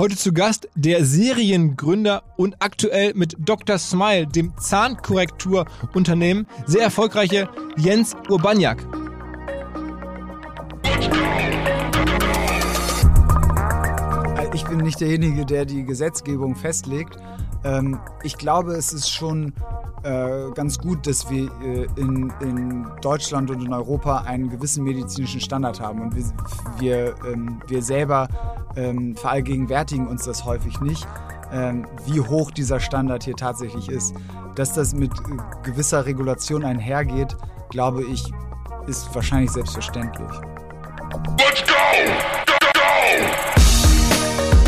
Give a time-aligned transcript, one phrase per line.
[0.00, 3.76] Heute zu Gast der Seriengründer und aktuell mit Dr.
[3.76, 8.78] Smile, dem Zahnkorrekturunternehmen, sehr erfolgreiche Jens Urbaniak.
[14.54, 17.18] Ich bin nicht derjenige, der die Gesetzgebung festlegt.
[17.62, 19.52] Ähm, ich glaube, es ist schon
[20.02, 25.40] äh, ganz gut, dass wir äh, in, in, Deutschland und in Europa einen gewissen medizinischen
[25.40, 26.00] Standard haben.
[26.00, 26.24] Und wir,
[26.78, 28.28] wir, ähm, wir selber
[28.76, 31.06] ähm, verallgegenwärtigen uns das häufig nicht,
[31.52, 34.14] ähm, wie hoch dieser Standard hier tatsächlich ist.
[34.54, 35.14] Dass das mit äh,
[35.62, 37.36] gewisser Regulation einhergeht,
[37.68, 38.32] glaube ich,
[38.86, 40.30] ist wahrscheinlich selbstverständlich.
[41.38, 41.74] Let's go!
[42.46, 42.80] Go, go!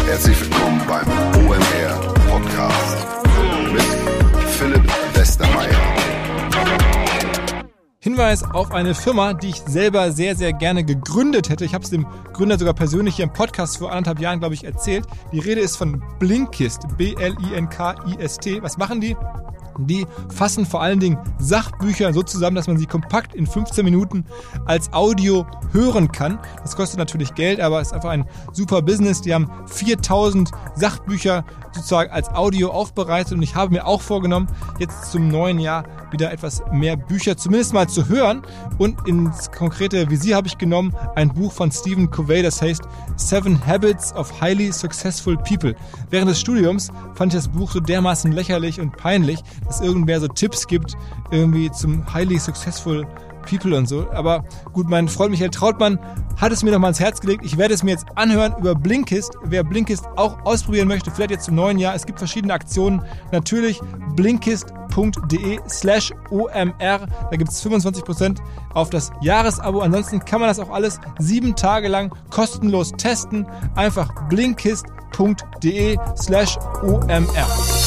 [0.07, 1.07] Herzlich willkommen beim
[1.47, 3.22] OMR Podcast
[5.33, 5.71] Westermeier.
[8.01, 11.65] Hinweis auf eine Firma, die ich selber sehr, sehr gerne gegründet hätte.
[11.65, 14.65] Ich habe es dem Gründer sogar persönlich hier im Podcast vor anderthalb Jahren, glaube ich,
[14.65, 15.07] erzählt.
[15.33, 18.63] Die Rede ist von Blinkist, B-L-I-N-K-I-S-T.
[18.63, 19.17] Was machen die?
[19.79, 24.25] Die fassen vor allen Dingen Sachbücher so zusammen, dass man sie kompakt in 15 Minuten
[24.67, 26.39] als Audio hören kann.
[26.63, 29.21] Das kostet natürlich Geld, aber ist einfach ein super Business.
[29.21, 35.11] Die haben 4000 Sachbücher sozusagen als Audio aufbereitet und ich habe mir auch vorgenommen, jetzt
[35.11, 38.43] zum neuen Jahr wieder etwas mehr Bücher zumindest mal zu hören
[38.79, 42.83] und ins konkrete Visier habe ich genommen ein Buch von Stephen Covey, das heißt
[43.17, 45.75] Seven Habits of Highly Successful People.
[46.11, 50.29] Während des Studiums fand ich das Buch so dermaßen lächerlich und peinlich, dass irgendwer so
[50.29, 50.97] Tipps gibt,
[51.31, 53.07] irgendwie zum highly successful
[53.43, 54.09] People und so.
[54.13, 55.99] Aber gut, mein Freund Michael Trautmann
[56.41, 57.45] hat es mir nochmal ans Herz gelegt.
[57.45, 59.37] Ich werde es mir jetzt anhören über Blinkist.
[59.43, 61.95] Wer Blinkist auch ausprobieren möchte, vielleicht jetzt zum neuen Jahr.
[61.95, 63.03] Es gibt verschiedene Aktionen.
[63.33, 63.81] Natürlich
[64.15, 66.73] blinkist.de slash OMR.
[66.79, 68.39] Da gibt es 25%
[68.75, 69.81] auf das Jahresabo.
[69.81, 73.47] Ansonsten kann man das auch alles sieben Tage lang kostenlos testen.
[73.75, 77.82] Einfach blinkist.de slash OMR.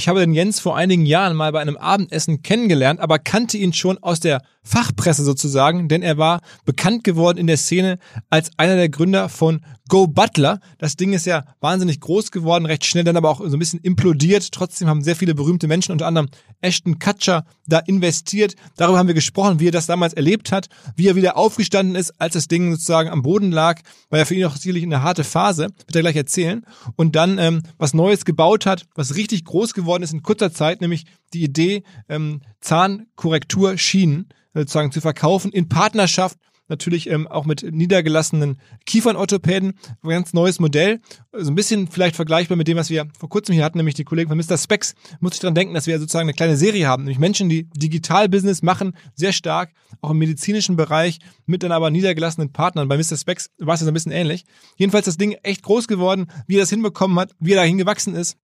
[0.00, 3.74] Ich habe den Jens vor einigen Jahren mal bei einem Abendessen kennengelernt, aber kannte ihn
[3.74, 7.98] schon aus der Fachpresse sozusagen, denn er war bekannt geworden in der Szene
[8.28, 10.60] als einer der Gründer von Go Butler.
[10.78, 13.80] Das Ding ist ja wahnsinnig groß geworden, recht schnell dann aber auch so ein bisschen
[13.80, 14.52] implodiert.
[14.52, 16.28] Trotzdem haben sehr viele berühmte Menschen, unter anderem
[16.60, 18.54] Ashton Kutcher, da investiert.
[18.76, 22.20] Darüber haben wir gesprochen, wie er das damals erlebt hat, wie er wieder aufgestanden ist,
[22.20, 25.24] als das Ding sozusagen am Boden lag, war ja für ihn auch sicherlich eine harte
[25.24, 26.64] Phase, wird er gleich erzählen.
[26.96, 30.80] Und dann ähm, was Neues gebaut hat, was richtig groß geworden ist in kurzer Zeit,
[30.82, 36.36] nämlich die Idee ähm, Zahnkorrektur Schienen sozusagen zu verkaufen in Partnerschaft
[36.70, 39.74] natürlich ähm, auch mit niedergelassenen Kiefernorthopäden.
[40.02, 41.00] Ein ganz neues Modell.
[41.32, 44.04] So ein bisschen vielleicht vergleichbar mit dem, was wir vor kurzem hier hatten, nämlich die
[44.04, 44.56] Kollegen von Mr.
[44.56, 44.94] Specs.
[45.18, 47.02] Muss ich dran denken, dass wir sozusagen eine kleine Serie haben.
[47.02, 52.52] Nämlich Menschen, die Digital-Business machen, sehr stark, auch im medizinischen Bereich, mit dann aber niedergelassenen
[52.52, 52.88] Partnern.
[52.88, 53.16] Bei Mr.
[53.16, 54.44] Specs war es jetzt ein bisschen ähnlich.
[54.76, 58.14] Jedenfalls das Ding echt groß geworden, wie er das hinbekommen hat, wie er dahin gewachsen
[58.14, 58.38] ist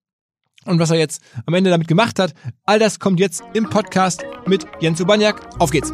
[0.66, 2.34] und was er jetzt am Ende damit gemacht hat.
[2.65, 5.41] All das kommt jetzt im Podcast mit Jens Ubaniak.
[5.59, 5.93] Auf geht's!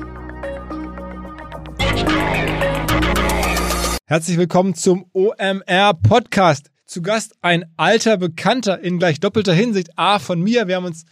[4.06, 6.70] Herzlich willkommen zum OMR Podcast.
[6.84, 9.90] Zu Gast ein alter Bekannter in gleich doppelter Hinsicht.
[9.96, 10.68] A von mir.
[10.68, 11.04] Wir haben uns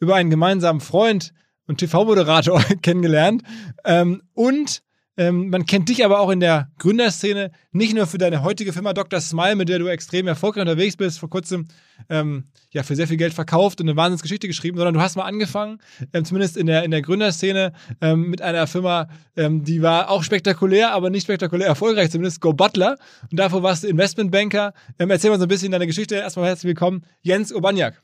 [0.00, 1.32] über einen gemeinsamen Freund
[1.68, 3.44] und TV-Moderator kennengelernt.
[3.84, 4.82] Ähm, und
[5.18, 8.92] ähm, man kennt dich aber auch in der Gründerszene, nicht nur für deine heutige Firma
[8.92, 9.20] Dr.
[9.20, 11.66] Smile, mit der du extrem erfolgreich unterwegs bist, vor kurzem
[12.08, 15.24] ähm, ja für sehr viel Geld verkauft und eine Wahnsinnsgeschichte geschrieben, sondern du hast mal
[15.24, 15.80] angefangen,
[16.12, 20.22] ähm, zumindest in der, in der Gründerszene, ähm, mit einer Firma, ähm, die war auch
[20.22, 22.96] spektakulär, aber nicht spektakulär erfolgreich, zumindest Go Butler.
[23.28, 24.72] Und davor warst du Investmentbanker.
[25.00, 26.14] Ähm, erzähl mal so ein bisschen deine Geschichte.
[26.14, 28.00] Erstmal herzlich willkommen, Jens Obaniak.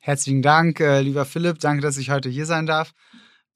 [0.00, 1.60] Herzlichen Dank, äh, lieber Philipp.
[1.60, 2.92] Danke, dass ich heute hier sein darf.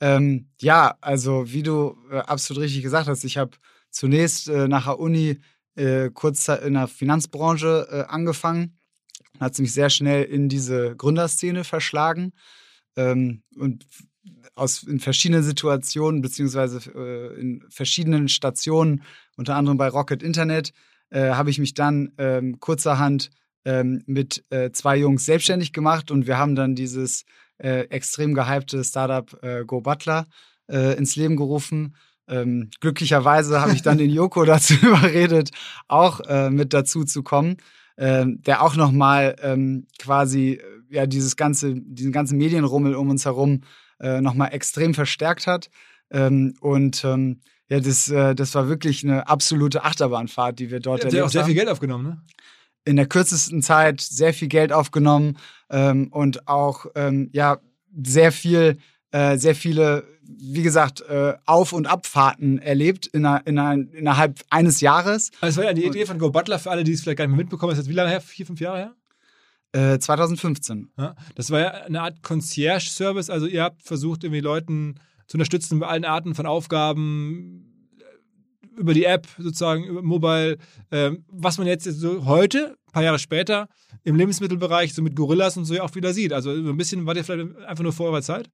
[0.00, 3.52] Ähm, ja, also wie du äh, absolut richtig gesagt hast, ich habe
[3.90, 5.38] zunächst äh, nach der Uni
[5.76, 8.78] äh, kurz in der Finanzbranche äh, angefangen,
[9.38, 12.32] hat mich sehr schnell in diese Gründerszene verschlagen.
[12.96, 13.86] Ähm, und
[14.54, 19.02] aus in verschiedenen Situationen beziehungsweise äh, in verschiedenen Stationen,
[19.36, 20.72] unter anderem bei Rocket Internet,
[21.10, 23.30] äh, habe ich mich dann ähm, kurzerhand
[23.64, 27.26] ähm, mit zwei Jungs selbstständig gemacht und wir haben dann dieses
[27.60, 30.26] äh, extrem gehypte Startup äh, Go Butler
[30.68, 31.96] äh, ins Leben gerufen.
[32.28, 35.50] Ähm, glücklicherweise habe ich dann den Joko dazu überredet,
[35.88, 37.56] auch äh, mit dazu zu kommen,
[37.98, 43.24] ähm, der auch nochmal ähm, quasi äh, ja dieses ganze, diesen ganzen Medienrummel um uns
[43.24, 43.62] herum
[44.00, 45.70] äh, nochmal extrem verstärkt hat.
[46.10, 51.04] Ähm, und ähm, ja, das, das war wirklich eine absolute Achterbahnfahrt, die wir dort ja,
[51.04, 51.30] erlebt haben.
[51.30, 52.22] sehr viel Geld aufgenommen, ne?
[52.84, 55.36] In der kürzesten Zeit sehr viel Geld aufgenommen
[55.70, 57.58] ähm, und auch ähm, ja
[58.02, 58.78] sehr viel,
[59.10, 60.04] äh, sehr viele
[60.38, 65.30] wie gesagt, äh, Auf- und Abfahrten erlebt in einer, in einer, innerhalb eines Jahres.
[65.40, 67.26] Also, das war ja die Idee von Go Butler für alle, die es vielleicht gar
[67.26, 67.70] nicht mehr mitbekommen.
[67.70, 68.20] Das ist jetzt wie lange her?
[68.20, 68.94] Vier, fünf Jahre her?
[69.72, 70.90] Äh, 2015.
[70.98, 73.30] Ja, das war ja eine Art Concierge-Service.
[73.30, 74.96] Also ihr habt versucht, irgendwie Leuten
[75.26, 77.69] zu unterstützen bei allen Arten von Aufgaben äh,
[78.80, 80.58] über die App sozusagen, über Mobile,
[80.90, 83.68] ähm, was man jetzt so heute, ein paar Jahre später,
[84.02, 86.32] im Lebensmittelbereich so mit Gorillas und so ja auch wieder sieht.
[86.32, 88.50] Also so ein bisschen war ihr vielleicht einfach nur vor eurer Zeit?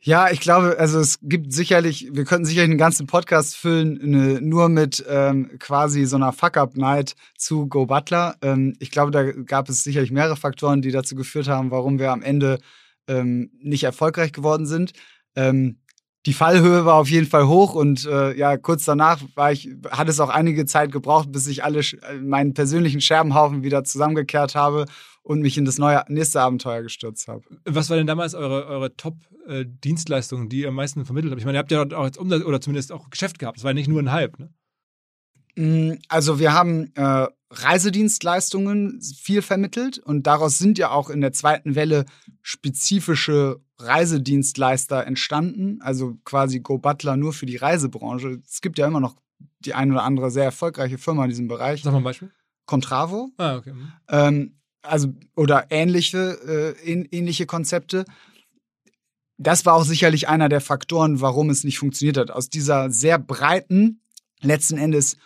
[0.00, 4.40] Ja, ich glaube, also es gibt sicherlich, wir könnten sicherlich einen ganzen Podcast füllen, eine,
[4.40, 8.36] nur mit ähm, quasi so einer Fuck-Up-Night zu Go Butler.
[8.40, 12.12] Ähm, ich glaube, da gab es sicherlich mehrere Faktoren, die dazu geführt haben, warum wir
[12.12, 12.60] am Ende
[13.08, 14.92] ähm, nicht erfolgreich geworden sind.
[15.34, 15.78] Ähm,
[16.28, 20.10] die Fallhöhe war auf jeden Fall hoch und äh, ja, kurz danach war ich, hat
[20.10, 21.80] es auch einige Zeit gebraucht, bis ich alle
[22.20, 24.84] meinen persönlichen Scherbenhaufen wieder zusammengekehrt habe
[25.22, 27.44] und mich in das neue, nächste Abenteuer gestürzt habe.
[27.64, 31.40] Was war denn damals eure, eure Top-Dienstleistung, äh, die ihr am meisten vermittelt habt?
[31.40, 33.56] Ich meine, ihr habt ja auch jetzt Umsatz oder zumindest auch Geschäft gehabt.
[33.56, 34.50] Das war nicht nur ein Hype, ne?
[35.58, 41.32] Mm, also wir haben äh, Reisedienstleistungen viel vermittelt und daraus sind ja auch in der
[41.32, 42.04] zweiten Welle
[42.42, 48.40] spezifische Reisedienstleister entstanden, also quasi Go Butler nur für die Reisebranche.
[48.46, 49.16] Es gibt ja immer noch
[49.58, 51.82] die ein oder andere sehr erfolgreiche Firma in diesem Bereich.
[51.82, 52.30] Sag mal ein Beispiel.
[52.66, 53.30] Contravo.
[53.36, 53.72] Ah, okay.
[53.72, 53.92] Mhm.
[54.10, 58.04] Ähm, also oder ähnliche, äh, ähnliche Konzepte.
[59.38, 62.30] Das war auch sicherlich einer der Faktoren, warum es nicht funktioniert hat.
[62.30, 64.02] Aus dieser sehr breiten,
[64.40, 65.16] letzten Endes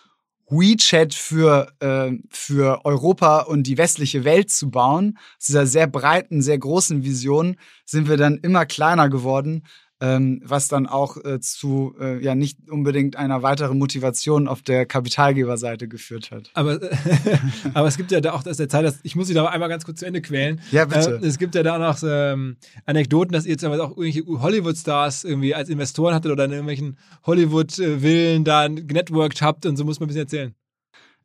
[0.52, 6.42] WeChat für, äh, für Europa und die westliche Welt zu bauen, aus dieser sehr breiten,
[6.42, 9.64] sehr großen Vision, sind wir dann immer kleiner geworden
[10.02, 14.84] ähm, was dann auch äh, zu äh, ja nicht unbedingt einer weiteren Motivation auf der
[14.84, 16.50] Kapitalgeberseite geführt hat.
[16.54, 16.80] Aber,
[17.74, 19.84] aber es gibt ja da auch der Zeit, dass, ich muss Sie da einmal ganz
[19.84, 20.60] kurz zu Ende quälen.
[20.72, 21.20] Ja, bitte.
[21.22, 25.54] Äh, es gibt ja da noch ähm, Anekdoten, dass ihr jetzt auch irgendwelche Hollywood-Stars irgendwie
[25.54, 30.08] als Investoren hattet oder in irgendwelchen Hollywood-Villen da genetworked habt und so muss man ein
[30.08, 30.54] bisschen erzählen.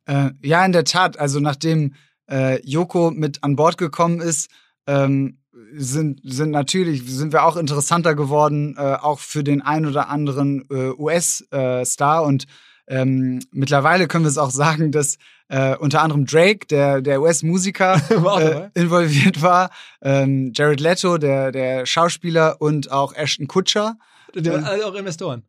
[0.06, 1.18] Äh, ja, in der Tat.
[1.18, 1.94] Also nachdem
[2.30, 4.50] äh, Joko mit an Bord gekommen ist,
[4.86, 5.38] ähm,
[5.74, 10.64] sind, sind natürlich, sind wir auch interessanter geworden, äh, auch für den ein oder anderen
[10.70, 12.22] äh, US-Star.
[12.22, 12.46] Äh, und
[12.86, 15.18] ähm, mittlerweile können wir es auch sagen, dass
[15.48, 18.00] äh, unter anderem Drake, der, der US-Musiker,
[18.74, 19.70] äh, involviert war,
[20.02, 23.96] ähm, Jared Leto, der, der Schauspieler und auch Ashton Kutscher.
[24.34, 25.44] Die waren alle auch Investoren.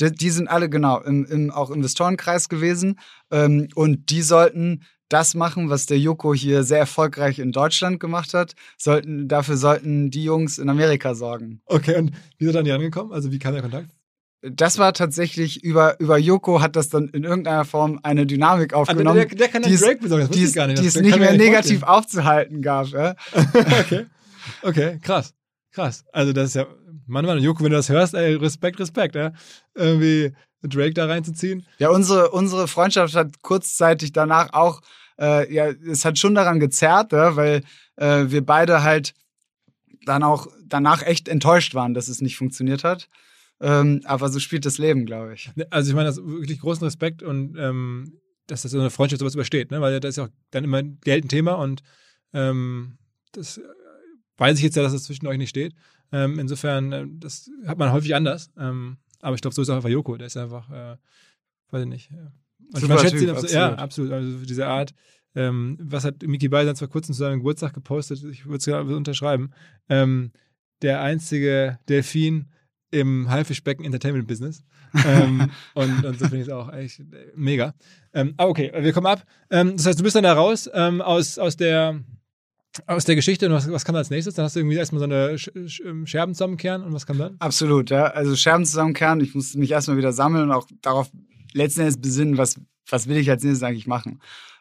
[0.00, 2.98] Die, die, sind alle genau im, im auch Investorenkreis gewesen
[3.30, 8.34] ähm, und die sollten das machen, was der Joko hier sehr erfolgreich in Deutschland gemacht
[8.34, 8.54] hat.
[8.76, 11.60] Sollten, dafür sollten die Jungs in Amerika sorgen.
[11.66, 13.12] Okay, und wie sind dann die angekommen?
[13.12, 13.90] Also wie kam der Kontakt?
[14.42, 18.78] Das war tatsächlich über, über Joko hat das dann in irgendeiner Form eine Dynamik ah,
[18.78, 19.18] aufgenommen.
[19.18, 20.82] Also der, der kann den Drake besorgen, das die, gar nicht.
[20.82, 21.82] Die es nicht mehr negativ vorstellen.
[21.82, 22.88] aufzuhalten gab.
[22.88, 23.16] Ja?
[23.80, 24.06] okay.
[24.62, 25.34] okay, krass.
[25.72, 26.04] Krass.
[26.12, 26.66] Also das ist ja,
[27.06, 29.32] Mann, Mann, Joko, wenn du das hörst, ey, Respekt, Respekt, ja.
[29.74, 30.32] Irgendwie
[30.68, 31.66] Drake da reinzuziehen.
[31.78, 34.80] Ja, unsere, unsere Freundschaft hat kurzzeitig danach auch,
[35.18, 37.62] äh, ja, es hat schon daran gezerrt, ja, weil
[37.96, 39.14] äh, wir beide halt
[40.04, 43.08] dann auch danach echt enttäuscht waren, dass es nicht funktioniert hat.
[43.60, 45.50] Ähm, aber so spielt das Leben, glaube ich.
[45.56, 49.20] Ne, also ich meine, das wirklich großen Respekt und ähm, dass das so eine Freundschaft
[49.20, 49.80] sowas übersteht, ne?
[49.80, 51.82] weil da ist ja auch dann immer Geld ein Thema und
[52.32, 52.98] ähm,
[53.32, 53.60] das
[54.36, 55.74] weiß ich jetzt ja, dass das zwischen euch nicht steht.
[56.12, 58.50] Ähm, insofern, äh, das hat man häufig anders.
[58.58, 60.16] Ähm, aber ich glaube, so ist auch einfach Joko.
[60.16, 60.96] Der ist einfach, äh,
[61.70, 62.10] weiß ich nicht.
[62.12, 62.32] Ja.
[62.74, 63.50] Und man schätzt ihn absolut.
[63.50, 64.12] Ja, absolut.
[64.12, 64.94] Also diese Art.
[65.34, 68.22] Ähm, was hat Mickey Beisens vor kurzem zu seinem Geburtstag gepostet?
[68.22, 69.50] Ich würde es unterschreiben.
[69.88, 70.30] Ähm,
[70.80, 72.46] der einzige Delfin
[72.92, 74.62] im Haifischbecken Entertainment Business.
[75.04, 77.74] ähm, und, und, so finde ich es auch echt äh, mega.
[78.14, 79.24] Ähm, ah, okay, wir kommen ab.
[79.50, 82.00] Ähm, das heißt, du bist dann da raus ähm, aus, aus der
[82.86, 84.34] aus der Geschichte und was, was kam als nächstes?
[84.34, 85.36] Dann hast du irgendwie erstmal so eine
[85.84, 87.36] ähm, Scherben zusammenkehren und was kam dann?
[87.38, 88.04] Absolut, ja.
[88.06, 91.10] Also Scherben zusammenkehren, ich musste mich erstmal wieder sammeln und auch darauf
[91.52, 94.20] letzten Endes besinnen, was, was will ich als nächstes eigentlich machen.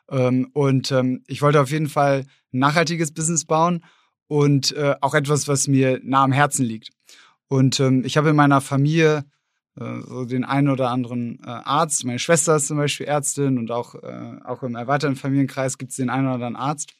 [0.10, 3.84] Ähm, und ähm, ich wollte auf jeden Fall ein nachhaltiges Business bauen
[4.28, 6.90] und äh, auch etwas, was mir nah am Herzen liegt.
[7.48, 9.26] Und ähm, ich habe in meiner Familie
[9.80, 12.06] äh, so den einen oder anderen äh, Arzt.
[12.06, 15.98] Meine Schwester ist zum Beispiel Ärztin und auch, äh, auch im erweiterten Familienkreis gibt es
[15.98, 16.94] den einen oder anderen Arzt.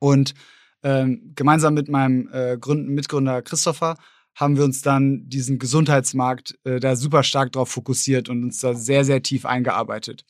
[0.00, 0.34] Und
[0.82, 3.96] ähm, gemeinsam mit meinem äh, Gründ Mitgründer Christopher
[4.34, 8.74] haben wir uns dann diesen Gesundheitsmarkt äh, da super stark drauf fokussiert und uns da
[8.74, 10.24] sehr, sehr tief eingearbeitet.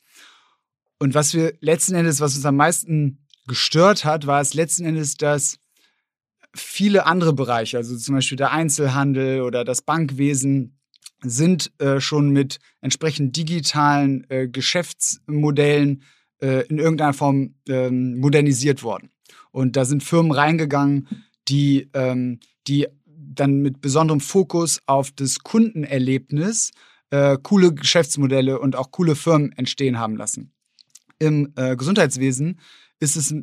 [0.99, 5.15] Und was wir letzten Endes, was uns am meisten gestört hat, war es letzten Endes,
[5.15, 5.57] dass
[6.53, 10.77] viele andere Bereiche, also zum Beispiel der Einzelhandel oder das Bankwesen,
[11.23, 16.03] sind äh, schon mit entsprechend digitalen äh, Geschäftsmodellen
[16.41, 19.11] äh, in irgendeiner Form ähm, modernisiert worden.
[19.51, 21.07] Und da sind Firmen reingegangen,
[21.47, 26.71] die, ähm, die dann mit besonderem Fokus auf das Kundenerlebnis
[27.11, 30.53] äh, coole Geschäftsmodelle und auch coole Firmen entstehen haben lassen.
[31.19, 32.59] Im äh, Gesundheitswesen
[32.99, 33.33] ist es,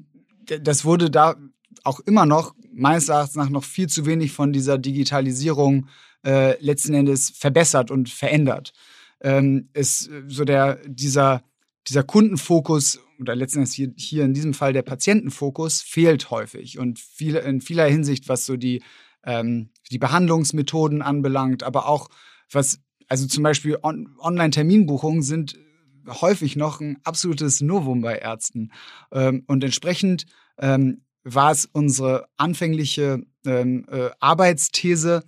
[0.60, 1.36] das wurde da
[1.84, 5.86] auch immer noch meines Erachtens nach noch viel zu wenig von dieser Digitalisierung
[6.24, 8.72] äh, letzten Endes verbessert und verändert.
[9.20, 11.42] Ähm, ist so der dieser
[11.88, 16.98] dieser Kundenfokus oder letzten Endes hier, hier in diesem Fall der Patientenfokus fehlt häufig und
[16.98, 18.82] viel, in vieler Hinsicht, was so die,
[19.24, 22.08] ähm, die Behandlungsmethoden anbelangt, aber auch
[22.50, 25.58] was, also zum Beispiel on Online-Terminbuchungen sind
[26.06, 28.72] häufig noch ein absolutes Novum bei Ärzten.
[29.12, 30.26] Ähm, und entsprechend
[30.58, 35.24] ähm, war es unsere anfängliche ähm, äh, Arbeitsthese,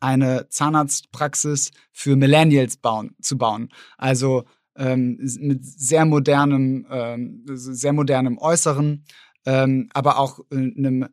[0.00, 3.68] eine Zahnarztpraxis für Millennials bauen, zu bauen.
[3.96, 4.44] Also
[4.76, 9.04] ähm, mit sehr modernem, ähm, sehr modernem Äußeren,
[9.44, 11.08] ähm, aber auch einem äh,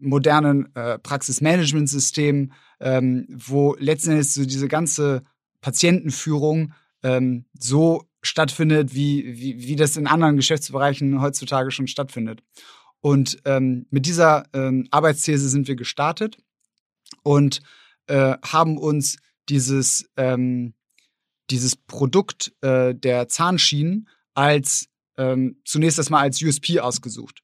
[0.00, 5.22] modernen äh, Praxismanagementsystem, ähm, wo letztendlich so diese ganze
[5.60, 6.72] Patientenführung
[7.02, 12.42] ähm, so stattfindet, wie, wie, wie das in anderen Geschäftsbereichen heutzutage schon stattfindet.
[13.00, 16.38] Und ähm, mit dieser ähm, Arbeitsthese sind wir gestartet
[17.22, 17.60] und
[18.06, 20.74] äh, haben uns dieses ähm,
[21.50, 27.42] dieses Produkt äh, der Zahnschienen als ähm, zunächst erstmal als USP ausgesucht.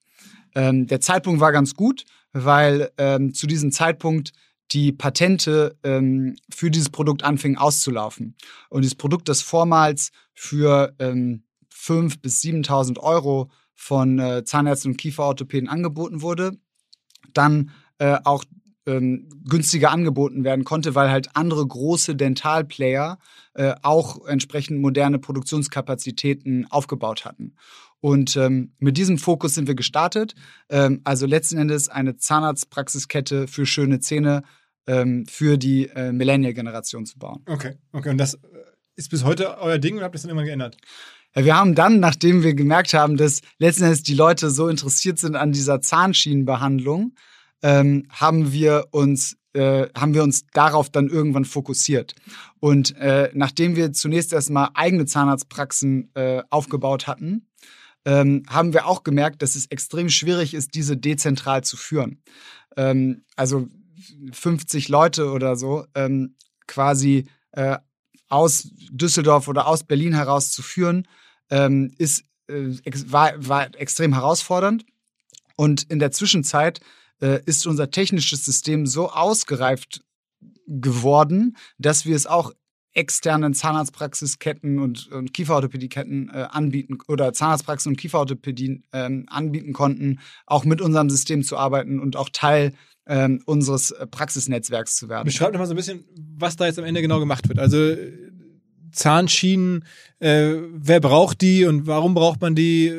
[0.54, 4.32] Ähm, der Zeitpunkt war ganz gut, weil ähm, zu diesem Zeitpunkt
[4.70, 8.37] die Patente ähm, für dieses Produkt anfingen auszulaufen.
[8.70, 14.96] Und dieses Produkt, das vormals für ähm, 5.000 bis 7.000 Euro von äh, Zahnärzten und
[14.96, 16.56] Kieferorthopäden angeboten wurde,
[17.32, 18.44] dann äh, auch
[18.86, 23.18] ähm, günstiger angeboten werden konnte, weil halt andere große Dentalplayer
[23.54, 27.54] äh, auch entsprechend moderne Produktionskapazitäten aufgebaut hatten.
[28.00, 30.34] Und ähm, mit diesem Fokus sind wir gestartet.
[30.68, 34.42] Ähm, also letzten Endes eine Zahnarztpraxiskette für schöne Zähne
[34.86, 37.42] ähm, für die äh, Millennial-Generation zu bauen.
[37.46, 38.10] Okay, okay.
[38.10, 38.38] Und das äh,
[38.96, 40.76] ist bis heute euer Ding oder habt ihr das dann immer geändert?
[41.34, 45.18] Ja, wir haben dann, nachdem wir gemerkt haben, dass letzten Endes die Leute so interessiert
[45.18, 47.14] sind an dieser Zahnschienenbehandlung,
[47.64, 52.14] ähm, haben wir uns äh, haben wir uns darauf dann irgendwann fokussiert.
[52.61, 57.47] Und äh, nachdem wir zunächst erstmal eigene Zahnarztpraxen äh, aufgebaut hatten,
[58.04, 62.21] ähm, haben wir auch gemerkt, dass es extrem schwierig ist, diese dezentral zu führen.
[62.76, 63.68] Ähm, also
[64.33, 67.78] 50 Leute oder so ähm, quasi äh,
[68.28, 71.09] aus Düsseldorf oder aus Berlin heraus zu führen,
[71.49, 72.75] ähm, ist, äh,
[73.06, 74.85] war, war extrem herausfordernd.
[75.56, 76.80] Und in der Zwischenzeit
[77.25, 80.02] äh, ist unser technisches System so ausgereift
[80.66, 82.52] geworden, dass wir es auch
[82.93, 90.64] externen Zahnarztpraxisketten und, und Kieferorthopädieketten äh, anbieten oder Zahnarztpraxen und Kieferorthopädien ähm, anbieten konnten, auch
[90.64, 92.75] mit unserem System zu arbeiten und auch Teil
[93.07, 95.25] ähm, unseres äh, Praxisnetzwerks zu werden.
[95.25, 96.04] Beschreibt doch mal so ein bisschen,
[96.37, 97.59] was da jetzt am Ende genau gemacht wird.
[97.59, 97.97] Also
[98.93, 99.85] Zahnschienen,
[100.21, 102.93] äh, wer braucht die und warum braucht man die?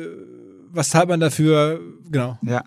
[0.72, 1.80] Was zahlt man dafür?
[2.10, 2.38] Genau.
[2.42, 2.64] Ja.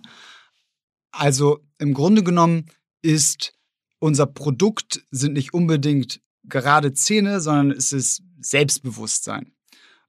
[1.19, 2.67] Also im Grunde genommen
[3.01, 3.53] ist
[3.99, 9.51] unser Produkt sind nicht unbedingt gerade Zähne, sondern es ist Selbstbewusstsein.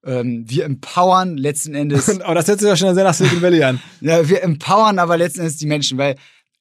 [0.04, 2.20] Ähm, wir empowern letzten Endes.
[2.20, 3.82] aber das hört sich ja schon sehr nach Silicon Valley an.
[4.00, 6.14] ja, wir empowern aber letzten Endes die Menschen, weil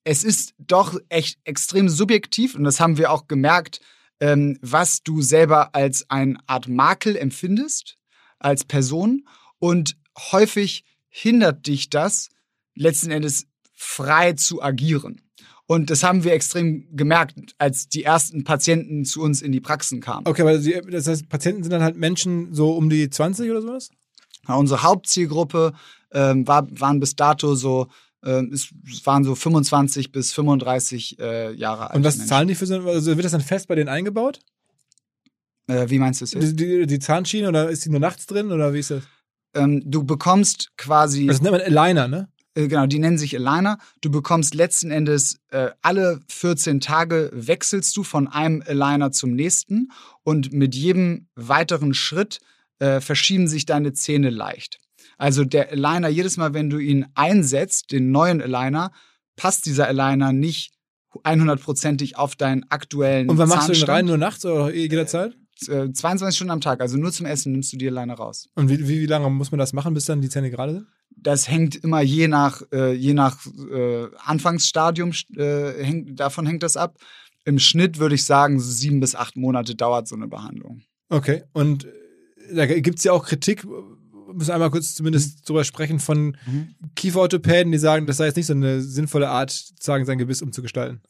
[0.03, 3.81] es ist doch echt extrem subjektiv und das haben wir auch gemerkt,
[4.19, 7.97] ähm, was du selber als eine Art Makel empfindest
[8.39, 9.27] als Person
[9.59, 12.29] und häufig hindert dich das
[12.73, 13.45] letzten Endes
[13.79, 15.21] frei zu agieren.
[15.65, 20.01] Und das haben wir extrem gemerkt, als die ersten Patienten zu uns in die Praxen
[20.01, 20.27] kamen.
[20.27, 23.89] Okay, aber das heißt, Patienten sind dann halt Menschen so um die 20 oder sowas?
[24.47, 25.73] Ja, unsere Hauptzielgruppe
[26.11, 27.87] ähm, war, waren bis dato so,
[28.23, 28.73] äh, es
[29.05, 31.95] waren so 25 bis 35 äh, Jahre alt.
[31.95, 32.29] Und was Menschen.
[32.29, 34.39] zahlen die für so, also wird das dann fest bei denen eingebaut?
[35.67, 36.43] Äh, wie meinst du es jetzt?
[36.43, 39.03] Die, die, die, Zahnschiene oder ist die nur nachts drin oder wie ist das?
[39.53, 41.27] Ähm, du bekommst quasi.
[41.27, 42.27] Das nennt man Aligner, ne?
[42.59, 43.77] Äh, genau, die nennen sich Aligner.
[44.01, 49.91] Du bekommst letzten Endes äh, alle 14 Tage wechselst du von einem Aligner zum nächsten
[50.23, 52.39] und mit jedem weiteren Schritt
[52.79, 54.79] äh, verschieben sich deine Zähne leicht.
[55.17, 58.91] Also der Aligner, jedes Mal, wenn du ihn einsetzt, den neuen Aligner,
[59.35, 60.73] passt dieser Aligner nicht
[61.23, 64.05] 100%ig auf deinen aktuellen Und wann machst du den rein?
[64.05, 65.35] Nur nachts oder jederzeit?
[65.59, 68.49] 22 äh, Stunden am Tag, also nur zum Essen nimmst du die Aligner raus.
[68.55, 70.87] Und wie, wie, wie lange muss man das machen, bis dann die Zähne gerade sind?
[71.21, 76.77] das hängt immer je nach, äh, je nach äh, Anfangsstadium, äh, hängt, davon hängt das
[76.77, 76.97] ab.
[77.45, 80.81] Im Schnitt würde ich sagen, so sieben bis acht Monate dauert so eine Behandlung.
[81.09, 83.65] Okay, und äh, da gibt es ja auch Kritik,
[84.33, 85.45] müssen einmal kurz zumindest mhm.
[85.45, 86.75] drüber sprechen, von mhm.
[86.95, 91.01] Kieferorthopäden, die sagen, das sei jetzt nicht so eine sinnvolle Art, sozusagen sein Gebiss umzugestalten.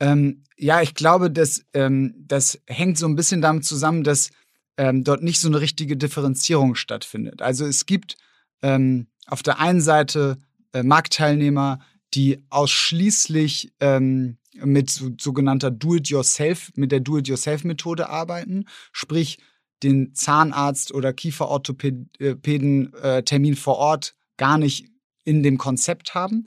[0.00, 4.30] Ähm, ja, ich glaube, dass, ähm, das hängt so ein bisschen damit zusammen, dass
[4.76, 7.42] ähm, dort nicht so eine richtige Differenzierung stattfindet.
[7.42, 8.16] Also es gibt
[8.62, 10.38] ähm, auf der einen Seite
[10.72, 11.80] äh, Marktteilnehmer,
[12.14, 19.38] die ausschließlich ähm, mit so, sogenannter Do-it-yourself, mit der Do-it-yourself-Methode arbeiten, sprich
[19.82, 24.86] den Zahnarzt oder Kieferorthopäden äh, Termin vor Ort gar nicht
[25.24, 26.46] in dem Konzept haben.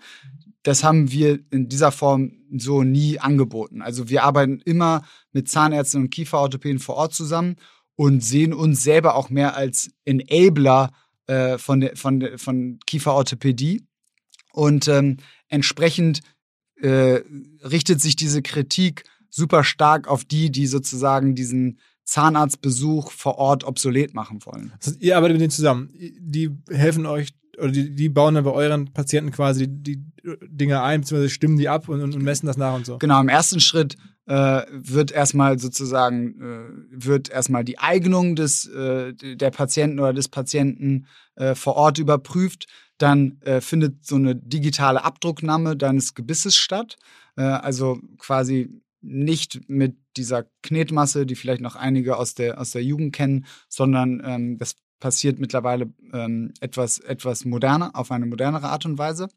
[0.63, 3.82] Das haben wir in dieser Form so nie angeboten.
[3.82, 7.56] Also wir arbeiten immer mit Zahnärzten und Kieferorthopäden vor Ort zusammen
[7.96, 10.92] und sehen uns selber auch mehr als Enabler
[11.28, 13.86] äh, von, von, von Kieferorthopädie.
[14.54, 16.22] Und ähm, entsprechend
[16.82, 17.22] äh,
[17.63, 24.13] richtet sich diese Kritik super stark auf die, die sozusagen diesen Zahnarztbesuch vor Ort obsolet
[24.13, 24.74] machen wollen.
[24.84, 25.94] Also ihr arbeitet mit denen zusammen.
[25.94, 30.04] Die helfen euch oder die, die bauen dann bei euren Patienten quasi die, die
[30.48, 32.98] Dinge ein, beziehungsweise stimmen die ab und, und, messen das nach und so.
[32.98, 39.13] Genau, im ersten Schritt äh, wird erstmal sozusagen, äh, wird erstmal die Eignung des, äh,
[39.13, 42.68] der Patienten oder des Patienten äh, vor Ort überprüft.
[42.98, 46.98] Dann äh, findet so eine digitale Abdrucknahme deines Gebisses statt.
[47.38, 52.84] Äh, also quasi nicht mit dieser Knetmasse, die vielleicht noch einige aus der, aus der
[52.84, 58.86] Jugend kennen, sondern ähm, das passiert mittlerweile ähm, etwas, etwas moderner, auf eine modernere Art
[58.86, 59.29] und Weise.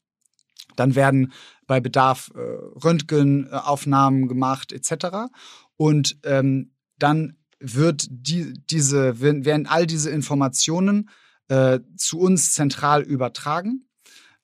[0.77, 1.33] Dann werden
[1.67, 5.29] bei Bedarf äh, Röntgenaufnahmen gemacht etc.
[5.77, 11.11] Und ähm, dann wird die, diese, werden all diese Informationen
[11.49, 13.89] äh, zu uns zentral übertragen.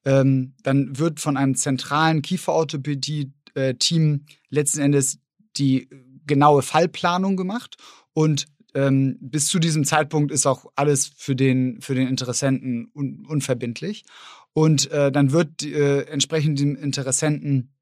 [0.05, 4.21] Ähm, dann wird von einem zentralen Kieferorthopädie-Team äh,
[4.51, 5.19] letzten Endes
[5.57, 5.89] die
[6.27, 7.77] genaue Fallplanung gemacht
[8.13, 8.47] und
[8.79, 14.05] ähm, bis zu diesem Zeitpunkt ist auch alles für den, für den Interessenten un, unverbindlich.
[14.53, 17.75] Und äh, dann wird äh, entsprechend dem Interessenten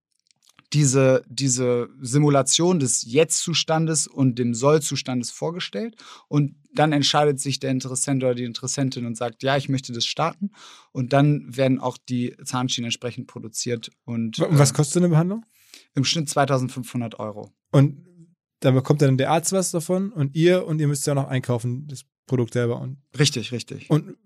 [0.73, 5.97] diese, diese Simulation des Jetzt-Zustandes und dem Soll-Zustandes vorgestellt.
[6.29, 10.07] Und dann entscheidet sich der Interessent oder die Interessentin und sagt, ja, ich möchte das
[10.07, 10.50] starten.
[10.93, 13.91] Und dann werden auch die Zahnschienen entsprechend produziert.
[14.05, 15.44] Und, was äh, kostet eine Behandlung?
[15.94, 17.53] Im Schnitt 2500 Euro.
[17.70, 18.07] Und
[18.61, 21.87] dann bekommt dann der Arzt was davon und ihr und ihr müsst ja noch einkaufen,
[21.87, 22.81] das Produkt selber.
[22.81, 23.90] Und richtig, richtig.
[23.90, 24.16] Und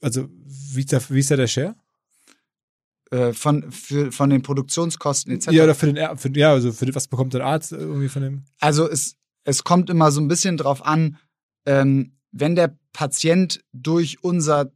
[0.00, 1.76] also, wie ist da, wie ist da der Share?
[3.10, 5.48] Äh, von, für, von den Produktionskosten etc.
[5.50, 8.44] Ja, oder für den, für, ja, also für was bekommt der Arzt irgendwie von dem?
[8.58, 11.18] Also es, es kommt immer so ein bisschen drauf an,
[11.66, 14.72] ähm, wenn der Patient durch unser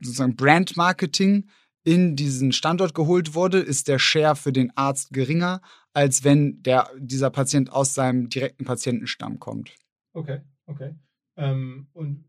[0.00, 1.48] sozusagen Brand-Marketing
[1.84, 5.60] in diesen Standort geholt wurde, ist der Share für den Arzt geringer,
[5.94, 9.72] als wenn der, dieser Patient aus seinem direkten Patientenstamm kommt.
[10.12, 10.94] Okay, okay.
[11.36, 12.24] Ähm, und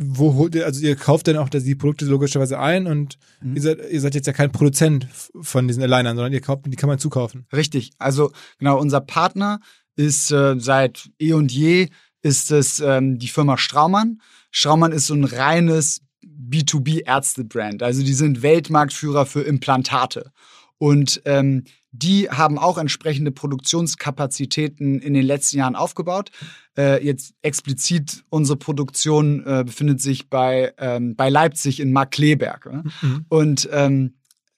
[0.00, 3.56] wo holt ihr, also ihr kauft dann auch die Produkte logischerweise ein und mhm.
[3.56, 5.08] ihr, seid, ihr seid jetzt ja kein Produzent
[5.40, 7.46] von diesen Alignern, sondern ihr kauft, die kann man zukaufen.
[7.52, 7.90] Richtig.
[7.98, 9.58] Also genau, unser Partner
[9.96, 11.88] ist äh, seit eh und je
[12.22, 14.20] ist es ähm, die Firma Straumann.
[14.52, 17.82] Straumann ist so ein reines B2B-Ärzte-Brand.
[17.82, 20.30] Also die sind Weltmarktführer für Implantate.
[20.78, 21.64] Und ähm,
[22.02, 26.30] die haben auch entsprechende Produktionskapazitäten in den letzten Jahren aufgebaut.
[26.76, 32.66] Äh, jetzt explizit unsere Produktion äh, befindet sich bei, ähm, bei Leipzig in Markleberg.
[32.66, 33.06] Äh?
[33.06, 33.24] Mhm.
[33.28, 34.14] Und ähm,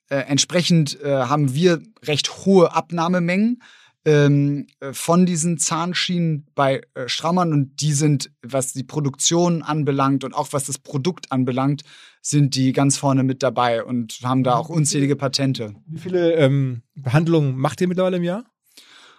[0.08, 3.62] äh, entsprechend äh, haben wir recht hohe Abnahmemengen
[4.04, 10.24] ähm, äh, von diesen Zahnschienen bei äh, Straumann und die sind, was die Produktion anbelangt
[10.24, 11.82] und auch was das Produkt anbelangt,
[12.22, 15.74] sind die ganz vorne mit dabei und haben da auch unzählige Patente.
[15.86, 18.44] Wie viele ähm, Behandlungen macht ihr mittlerweile im Jahr?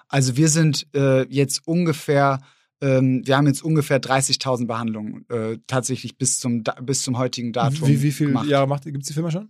[0.07, 2.41] Also wir sind äh, jetzt ungefähr,
[2.81, 7.87] ähm, wir haben jetzt ungefähr 30.000 Behandlungen äh, tatsächlich bis zum, bis zum heutigen Datum.
[7.87, 9.49] Wie, wie viele Jahre gibt es die Firma schon?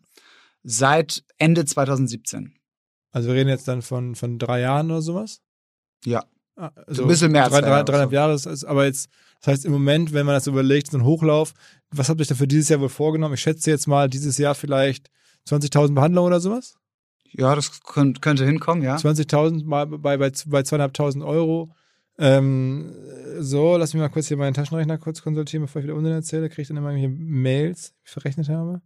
[0.63, 2.53] Seit Ende 2017.
[3.11, 5.41] Also wir reden jetzt dann von, von drei Jahren oder sowas?
[6.05, 6.23] Ja.
[6.55, 8.33] Ah, also ein bisschen mehr als drei, drei, dreieinhalb Jahre.
[8.33, 11.53] Das ist, aber jetzt, das heißt im Moment, wenn man das überlegt, so ein Hochlauf,
[11.91, 13.33] was habt ihr euch da für dieses Jahr wohl vorgenommen?
[13.33, 15.09] Ich schätze jetzt mal dieses Jahr vielleicht
[15.47, 16.75] 20.000 Behandlungen oder sowas?
[17.33, 18.97] Ja, das könnte hinkommen, ja.
[18.97, 21.73] 20.000 mal bei, bei, bei zweieinhalbtausend Euro.
[22.17, 22.93] Ähm,
[23.39, 26.49] so, lass mich mal kurz hier meinen Taschenrechner kurz konsultieren, bevor ich wieder Unsinn erzähle.
[26.49, 28.81] Kriege ich dann immer hier Mails, die ich verrechnet habe.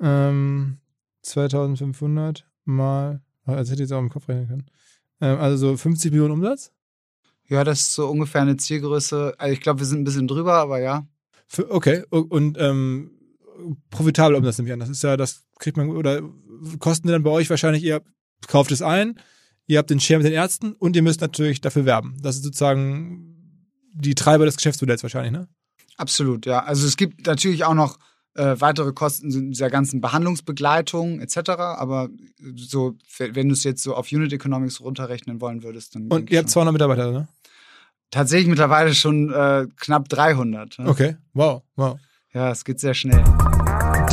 [0.00, 0.78] Ähm,
[1.22, 4.66] 2500 mal als hätte ich es auch im Kopf rechnen können.
[5.20, 6.72] Ähm, also so 50 Millionen Umsatz?
[7.48, 9.34] Ja, das ist so ungefähr eine Zielgröße.
[9.36, 11.06] Also ich glaube, wir sind ein bisschen drüber, aber ja.
[11.46, 13.10] Für, okay, und ähm,
[13.90, 14.80] profitabel Umsatz nämlich an.
[14.80, 16.22] Das ist ja, das kriegt man, oder
[16.78, 18.02] kosten dann bei euch wahrscheinlich, ihr
[18.48, 19.20] kauft es ein,
[19.66, 22.16] ihr habt den Share mit den Ärzten und ihr müsst natürlich dafür werben.
[22.22, 23.34] Das ist sozusagen
[23.92, 25.48] die Treiber des Geschäftsmodells wahrscheinlich, ne?
[25.96, 26.64] Absolut, ja.
[26.64, 27.98] Also es gibt natürlich auch noch
[28.36, 31.50] Äh, weitere Kosten sind dieser ganzen Behandlungsbegleitung etc.
[31.50, 32.08] Aber
[32.56, 36.08] so, wenn du es jetzt so auf Unit Economics runterrechnen wollen würdest, dann.
[36.08, 37.28] Und ihr habt 200 Mitarbeiter, ne?
[38.10, 40.78] Tatsächlich mittlerweile schon äh, knapp 300.
[40.78, 40.88] Ne?
[40.88, 41.98] Okay, wow, wow.
[42.32, 43.24] Ja, es geht sehr schnell.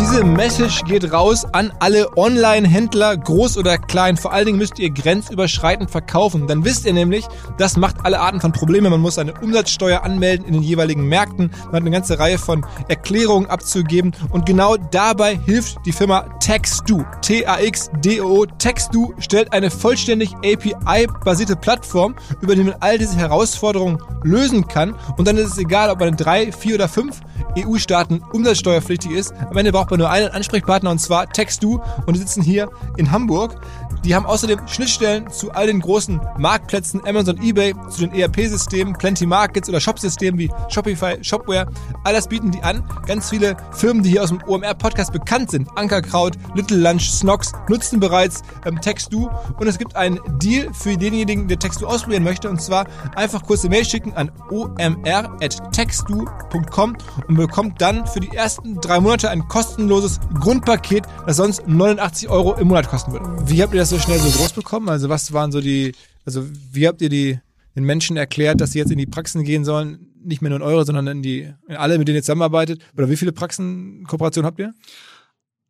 [0.01, 4.17] Diese Message geht raus an alle Online-Händler, groß oder klein.
[4.17, 6.47] Vor allen Dingen müsst ihr grenzüberschreitend verkaufen.
[6.47, 7.27] Dann wisst ihr nämlich,
[7.59, 8.89] das macht alle Arten von Problemen.
[8.89, 11.51] Man muss eine Umsatzsteuer anmelden in den jeweiligen Märkten.
[11.65, 14.11] Man hat eine ganze Reihe von Erklärungen abzugeben.
[14.31, 17.03] Und genau dabei hilft die Firma Textu.
[17.21, 18.47] T-A-X-D-O.
[18.57, 24.95] Textu stellt eine vollständig API-basierte Plattform, über die man all diese Herausforderungen lösen kann.
[25.17, 27.21] Und dann ist es egal, ob man in drei, vier oder fünf
[27.55, 29.33] EU-Staaten umsatzsteuerpflichtig ist.
[29.33, 33.11] Am Ende braucht man nur einen Ansprechpartner und zwar Textu und die sitzen hier in
[33.11, 33.61] Hamburg.
[34.03, 39.27] Die haben außerdem Schnittstellen zu all den großen Marktplätzen, Amazon, eBay, zu den ERP-Systemen, Plenty
[39.27, 41.67] Markets oder Shop-Systemen wie Shopify, Shopware.
[42.03, 42.83] All das bieten die an.
[43.05, 47.99] Ganz viele Firmen, die hier aus dem OMR-Podcast bekannt sind, Ankerkraut, Little Lunch, Snox, nutzen
[47.99, 49.29] bereits ähm, Textu.
[49.59, 52.49] Und es gibt einen Deal für denjenigen, der Textu ausprobieren möchte.
[52.49, 58.99] Und zwar einfach kurze Mail schicken an omr.textu.com und bekommt dann für die ersten drei
[58.99, 63.29] Monate ein kostenloses Grundpaket, das sonst 89 Euro im Monat kosten würde.
[63.45, 64.87] Wie habt ihr das so schnell so groß bekommen?
[64.87, 65.91] Also was waren so die,
[66.23, 67.37] also wie habt ihr die
[67.75, 70.63] den Menschen erklärt, dass sie jetzt in die Praxen gehen sollen, nicht mehr nur in
[70.63, 72.81] eure, sondern in die in alle, mit denen ihr zusammenarbeitet?
[72.95, 74.71] Oder wie viele Praxenkooperationen habt ihr?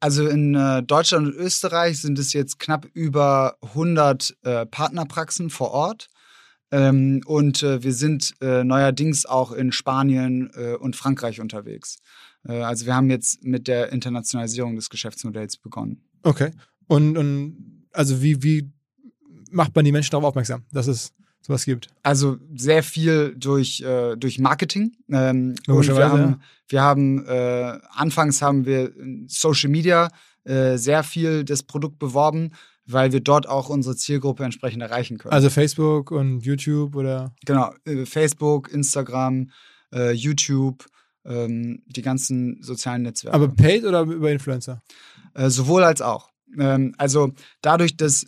[0.01, 5.71] Also in äh, Deutschland und Österreich sind es jetzt knapp über 100 äh, Partnerpraxen vor
[5.71, 6.07] Ort.
[6.69, 11.97] Ähm, und äh, wir sind äh, neuerdings auch in Spanien äh, und Frankreich unterwegs.
[12.47, 16.03] Äh, also wir haben jetzt mit der Internationalisierung des Geschäftsmodells begonnen.
[16.21, 16.51] Okay.
[16.87, 18.69] Und, und also wie, wie
[19.49, 21.89] macht man die Menschen darauf aufmerksam, dass es sowas gibt?
[22.03, 24.93] Also sehr viel durch, äh, durch Marketing.
[25.09, 30.09] Ähm, und wir haben, wir haben äh, anfangs haben wir in Social Media
[30.43, 32.51] äh, sehr viel das Produkt beworben,
[32.85, 35.33] weil wir dort auch unsere Zielgruppe entsprechend erreichen können.
[35.33, 37.33] Also Facebook und YouTube oder?
[37.45, 39.51] Genau, äh, Facebook, Instagram,
[39.93, 40.85] äh, YouTube,
[41.25, 43.35] ähm, die ganzen sozialen Netzwerke.
[43.35, 44.81] Aber paid oder über Influencer?
[45.33, 46.30] Äh, sowohl als auch.
[46.57, 48.25] Ähm, also dadurch, dass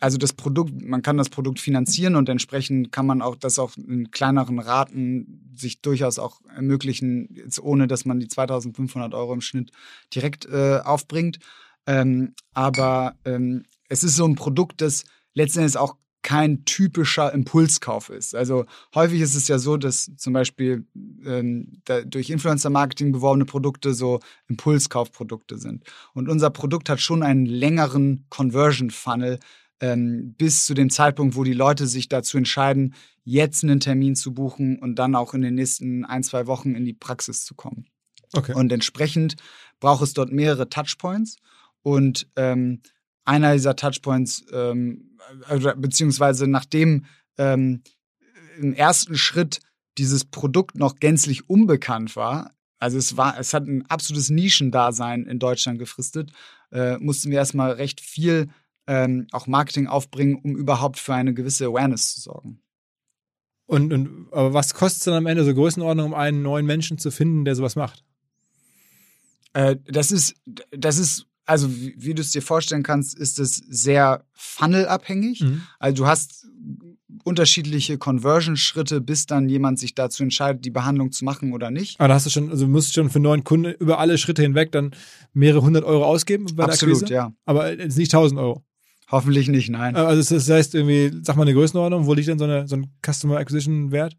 [0.00, 3.76] also das Produkt, man kann das Produkt finanzieren und entsprechend kann man auch das auch
[3.76, 9.40] in kleineren Raten sich durchaus auch ermöglichen, jetzt ohne dass man die 2500 Euro im
[9.40, 9.72] Schnitt
[10.14, 11.38] direkt äh, aufbringt.
[11.86, 18.34] Ähm, aber ähm, es ist so ein Produkt, das letztendlich auch kein typischer Impulskauf ist.
[18.34, 20.84] Also häufig ist es ja so, dass zum Beispiel
[21.24, 25.84] ähm, durch Influencer-Marketing beworbene Produkte so Impulskaufprodukte sind.
[26.14, 29.38] Und unser Produkt hat schon einen längeren Conversion-Funnel
[29.78, 34.34] ähm, bis zu dem Zeitpunkt, wo die Leute sich dazu entscheiden, jetzt einen Termin zu
[34.34, 37.86] buchen und dann auch in den nächsten ein, zwei Wochen in die Praxis zu kommen.
[38.32, 38.52] Okay.
[38.52, 39.36] Und entsprechend
[39.78, 41.36] braucht es dort mehrere Touchpoints
[41.82, 42.80] und ähm,
[43.24, 45.15] einer dieser Touchpoints, ähm,
[45.76, 47.04] beziehungsweise nachdem
[47.38, 47.82] ähm,
[48.58, 49.60] im ersten Schritt
[49.98, 55.38] dieses Produkt noch gänzlich unbekannt war, also es war, es hat ein absolutes Nischendasein in
[55.38, 56.32] Deutschland gefristet,
[56.70, 58.48] äh, mussten wir erstmal recht viel
[58.86, 62.60] ähm, auch Marketing aufbringen, um überhaupt für eine gewisse Awareness zu sorgen.
[63.66, 66.98] Und, und aber was kostet es dann am Ende so Größenordnung, um einen neuen Menschen
[66.98, 68.04] zu finden, der sowas macht?
[69.54, 70.34] Äh, das ist,
[70.70, 75.40] das ist also wie, wie du es dir vorstellen kannst, ist es sehr funnelabhängig.
[75.40, 75.62] Mhm.
[75.78, 76.46] Also du hast
[77.24, 81.98] unterschiedliche Conversion-Schritte, bis dann jemand sich dazu entscheidet, die Behandlung zu machen oder nicht.
[81.98, 84.42] Aber da hast du schon, also du musst schon für neuen Kunden über alle Schritte
[84.42, 84.90] hinweg dann
[85.32, 87.14] mehrere hundert Euro ausgeben bei Absolut, Akquise.
[87.14, 87.32] ja.
[87.44, 88.64] Aber jetzt nicht tausend Euro.
[89.08, 89.94] Hoffentlich nicht, nein.
[89.94, 92.90] Also das heißt irgendwie, sag mal eine Größenordnung, wo liegt denn so, eine, so ein
[93.04, 94.16] Customer Acquisition Wert?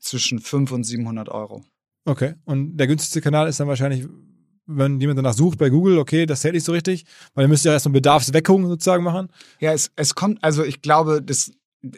[0.00, 1.62] Zwischen 500 und 700 Euro.
[2.04, 2.34] Okay.
[2.44, 4.06] Und der günstigste Kanal ist dann wahrscheinlich
[4.66, 7.64] wenn jemand danach sucht bei Google, okay, das zählt nicht so richtig, weil ihr müsst
[7.64, 9.28] ja erst eine Bedarfsweckung sozusagen machen.
[9.60, 11.52] Ja, es, es kommt, also ich glaube, das,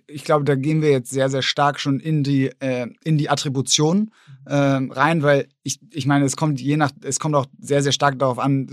[0.07, 3.31] ich glaube, da gehen wir jetzt sehr, sehr stark schon in die, äh, in die
[3.31, 4.11] Attribution
[4.45, 7.93] äh, rein, weil ich, ich meine, es kommt je nach, es kommt auch sehr, sehr
[7.93, 8.69] stark darauf an,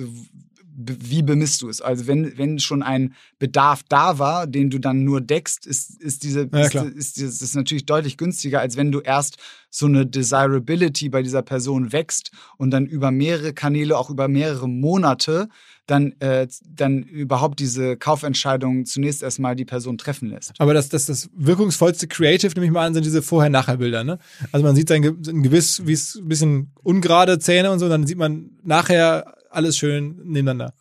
[0.75, 1.81] wie bemisst du es?
[1.81, 6.23] Also wenn, wenn schon ein Bedarf da war, den du dann nur deckst, ist, ist
[6.23, 9.37] diese ja, ist, ist, ist, ist natürlich deutlich günstiger, als wenn du erst
[9.69, 14.69] so eine Desirability bei dieser Person wächst und dann über mehrere Kanäle, auch über mehrere
[14.69, 15.49] Monate,
[15.85, 20.53] dann, äh, dann überhaupt diese Kaufentscheidung zunächst erstmal die Person treffen lässt.
[20.59, 24.03] Aber das, das, das wirkungsvollste Creative, nehme ich mal an, sind diese Vorher-Nachher-Bilder.
[24.03, 24.19] Ne?
[24.51, 28.17] Also man sieht sein gewiss, wie es ein bisschen ungerade Zähne und so, dann sieht
[28.17, 30.73] man nachher alles schön nebeneinander.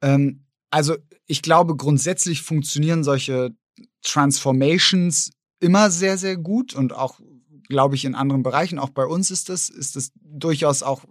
[0.00, 0.96] Ähm, also
[1.26, 3.54] ich glaube, grundsätzlich funktionieren solche
[4.02, 7.20] Transformations immer sehr, sehr gut und auch,
[7.68, 11.04] glaube ich, in anderen Bereichen, auch bei uns ist das, ist das durchaus auch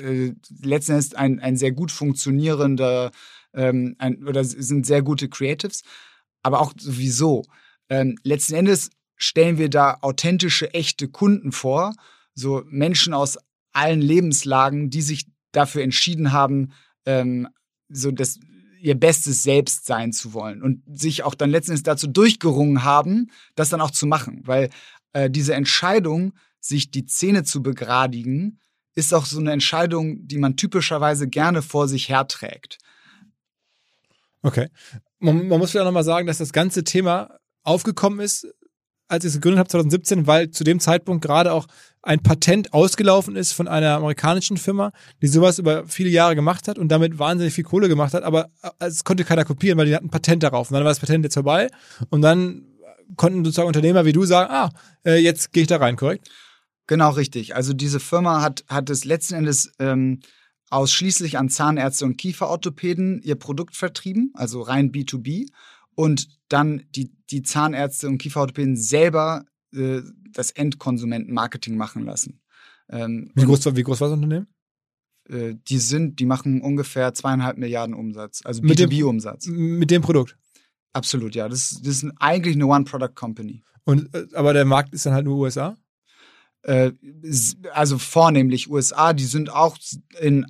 [0.00, 3.10] äh, letzten Endes ein, ein sehr gut funktionierender
[3.54, 5.82] ähm, ein, oder sind sehr gute Creatives,
[6.42, 7.44] aber auch sowieso.
[7.88, 11.94] Ähm, letzten Endes stellen wir da authentische, echte Kunden vor,
[12.34, 13.38] so Menschen aus
[13.72, 16.72] allen Lebenslagen, die sich dafür entschieden haben,
[17.06, 17.48] ähm,
[17.88, 18.38] so das
[18.80, 23.70] ihr bestes Selbst sein zu wollen und sich auch dann letztendlich dazu durchgerungen haben, das
[23.70, 24.70] dann auch zu machen, weil
[25.12, 28.60] äh, diese Entscheidung, sich die Zähne zu begradigen,
[28.94, 32.78] ist auch so eine Entscheidung, die man typischerweise gerne vor sich herträgt.
[34.42, 34.68] Okay.
[35.18, 38.48] Man, man muss vielleicht nochmal sagen, dass das ganze Thema aufgekommen ist,
[39.08, 41.66] als ich es gegründet habe 2017, weil zu dem Zeitpunkt gerade auch
[42.02, 46.78] ein Patent ausgelaufen ist von einer amerikanischen Firma, die sowas über viele Jahre gemacht hat
[46.78, 49.94] und damit wahnsinnig viel Kohle gemacht hat, aber äh, es konnte keiner kopieren, weil die
[49.94, 50.70] hatten ein Patent darauf.
[50.70, 51.68] Und dann war das Patent jetzt vorbei
[52.10, 52.66] und dann
[53.16, 54.70] konnten sozusagen Unternehmer wie du sagen, ah,
[55.04, 56.28] äh, jetzt gehe ich da rein, korrekt?
[56.86, 57.54] Genau richtig.
[57.54, 60.20] Also diese Firma hat, hat es letzten Endes ähm,
[60.70, 65.48] ausschließlich an Zahnärzte und Kieferorthopäden ihr Produkt vertrieben, also rein B2B.
[65.94, 70.00] Und dann die, die Zahnärzte und Kieferorthopäden selber äh,
[70.32, 72.40] das Endkonsumentenmarketing machen lassen.
[72.90, 74.46] Ähm, wie, groß, wie groß war das Unternehmen?
[75.28, 79.46] Äh, die sind, die machen ungefähr zweieinhalb Milliarden Umsatz, also B2B-Umsatz.
[79.46, 80.38] Mit dem Produkt?
[80.92, 81.48] Absolut, ja.
[81.48, 83.62] Das, das ist eigentlich eine One-Product-Company.
[83.84, 85.76] Und äh, aber der Markt ist dann halt nur USA?
[86.62, 86.92] Äh,
[87.72, 89.76] also vornehmlich USA, die sind auch
[90.20, 90.46] in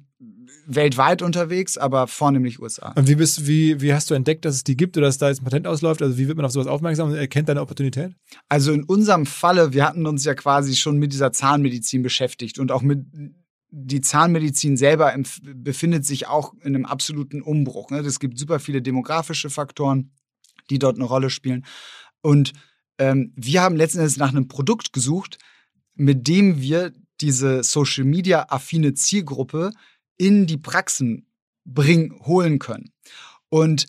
[0.66, 2.92] weltweit unterwegs, aber vornehmlich USA.
[2.92, 5.28] Und wie bist wie wie hast du entdeckt, dass es die gibt oder dass da
[5.28, 6.02] jetzt ein Patent ausläuft?
[6.02, 8.12] Also wie wird man auf sowas aufmerksam und erkennt deine Opportunität?
[8.48, 12.70] Also in unserem Falle, wir hatten uns ja quasi schon mit dieser Zahnmedizin beschäftigt und
[12.70, 13.06] auch mit
[13.70, 15.14] die Zahnmedizin selber
[15.54, 17.90] befindet sich auch in einem absoluten Umbruch.
[17.90, 17.98] Ne?
[17.98, 20.10] Es gibt super viele demografische Faktoren,
[20.70, 21.66] die dort eine Rolle spielen.
[22.22, 22.52] Und
[22.98, 25.38] ähm, wir haben letztendlich nach einem Produkt gesucht,
[25.98, 29.72] mit dem wir diese Social Media affine Zielgruppe
[30.16, 31.26] in die Praxen
[31.64, 32.92] bringen, holen können.
[33.50, 33.86] Und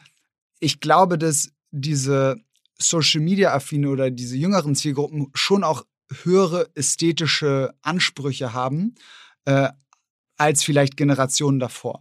[0.60, 2.36] ich glaube, dass diese
[2.78, 5.86] Social Media affine oder diese jüngeren Zielgruppen schon auch
[6.24, 8.96] höhere ästhetische Ansprüche haben
[9.46, 9.70] äh,
[10.38, 12.00] als vielleicht Generationen davor.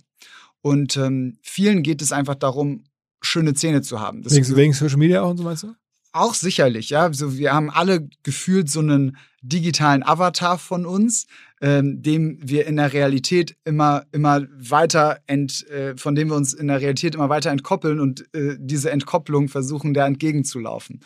[0.62, 2.84] Und ähm, vielen geht es einfach darum,
[3.20, 4.22] schöne Zähne zu haben.
[4.22, 5.74] Das wegen, wegen Social Media auch und so meinst du?
[6.12, 7.02] Auch sicherlich, ja.
[7.02, 11.26] Also wir haben alle gefühlt so einen digitalen Avatar von uns,
[11.60, 16.54] ähm, dem wir in der Realität immer, immer weiter ent, äh, von dem wir uns
[16.54, 21.00] in der Realität immer weiter entkoppeln und äh, diese Entkopplung versuchen, der entgegenzulaufen.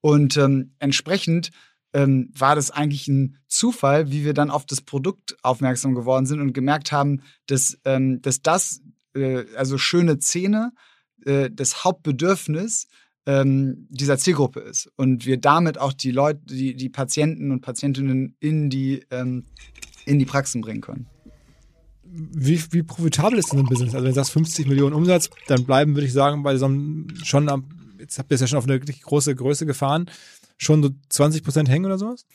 [0.00, 1.50] Und ähm, entsprechend
[1.92, 6.40] ähm, war das eigentlich ein Zufall, wie wir dann auf das Produkt aufmerksam geworden sind
[6.40, 8.82] und gemerkt haben, dass, ähm, dass das,
[9.14, 10.72] äh, also schöne Zähne,
[11.24, 12.88] äh, das Hauptbedürfnis
[13.26, 18.36] ähm, dieser Zielgruppe ist und wir damit auch die Leute, die, die Patienten und Patientinnen
[18.40, 19.44] in die, ähm,
[20.04, 21.06] in die Praxen bringen können.
[22.04, 23.94] Wie, wie profitabel ist denn ein Business?
[23.94, 27.08] Also wenn du sagst 50 Millionen Umsatz, dann bleiben, würde ich sagen, bei so einem
[27.24, 27.48] schon
[27.98, 30.10] jetzt habt ihr es ja schon auf eine große Größe gefahren,
[30.58, 32.26] schon so 20 Prozent hängen oder sowas?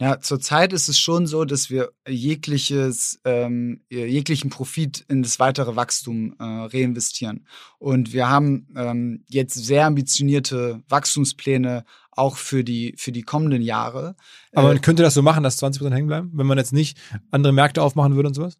[0.00, 5.74] Ja, zurzeit ist es schon so, dass wir jegliches, ähm, jeglichen Profit in das weitere
[5.74, 7.46] Wachstum äh, reinvestieren.
[7.78, 14.14] Und wir haben ähm, jetzt sehr ambitionierte Wachstumspläne auch für die, für die kommenden Jahre.
[14.52, 16.72] Aber man äh, könnte das so machen, dass 20 Prozent hängen bleiben, wenn man jetzt
[16.72, 16.96] nicht
[17.32, 18.56] andere Märkte aufmachen würde und sowas?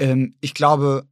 [0.00, 1.06] Ähm, ich glaube,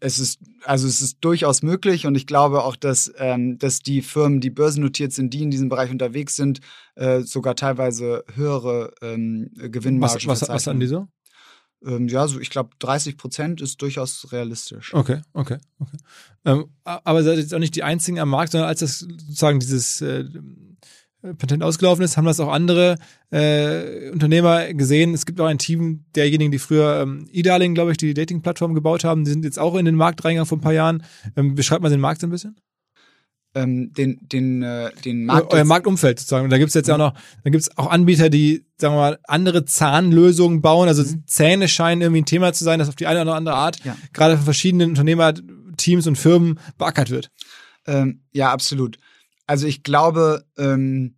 [0.00, 4.02] es ist, also es ist durchaus möglich und ich glaube auch, dass, ähm, dass die
[4.02, 6.60] Firmen, die börsennotiert sind, die in diesem Bereich unterwegs sind,
[6.94, 11.08] äh, sogar teilweise höhere ähm, Gewinnmargen was, was, was an dieser?
[11.84, 14.94] Ähm, ja, so ich glaube 30 Prozent ist durchaus realistisch.
[14.94, 15.96] Okay, okay, okay.
[16.44, 20.00] Ähm, aber seid jetzt auch nicht die einzigen am Markt, sondern als das sozusagen dieses
[20.00, 20.24] äh,
[21.22, 22.96] Patent ausgelaufen ist, haben das auch andere
[23.30, 25.14] äh, Unternehmer gesehen.
[25.14, 29.04] Es gibt auch ein Team derjenigen, die früher ähm, E-Darling, glaube ich, die Dating-Plattform gebaut
[29.04, 29.24] haben.
[29.24, 31.04] Die sind jetzt auch in den Markt reingegangen vor ein paar Jahren.
[31.36, 32.56] Ähm, beschreibt mal den Markt ein bisschen.
[33.54, 35.52] Ähm, den, den, äh, den Markt.
[35.52, 36.44] Euer Marktumfeld sozusagen.
[36.44, 39.18] Und da gibt's jetzt ja auch noch, da gibt's auch Anbieter, die, sagen wir mal,
[39.24, 40.88] andere Zahnlösungen bauen.
[40.88, 41.24] Also mhm.
[41.26, 43.96] Zähne scheinen irgendwie ein Thema zu sein, das auf die eine oder andere Art ja.
[44.12, 47.30] gerade von verschiedenen Unternehmerteams und Firmen beackert wird.
[47.86, 48.98] Ähm, ja, absolut.
[49.46, 51.16] Also ich glaube, ähm,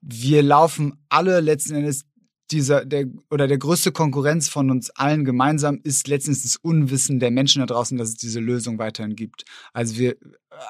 [0.00, 2.04] wir laufen alle letzten Endes
[2.50, 7.30] dieser der oder der größte Konkurrenz von uns allen gemeinsam ist letztens das Unwissen der
[7.30, 9.44] Menschen da draußen, dass es diese Lösung weiterhin gibt.
[9.72, 10.16] Also wir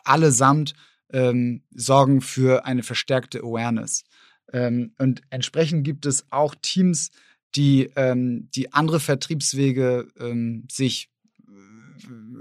[0.04, 0.74] allesamt
[1.12, 4.04] ähm, sorgen für eine verstärkte Awareness.
[4.52, 7.10] Ähm, und entsprechend gibt es auch Teams,
[7.54, 11.10] die, ähm, die andere Vertriebswege ähm, sich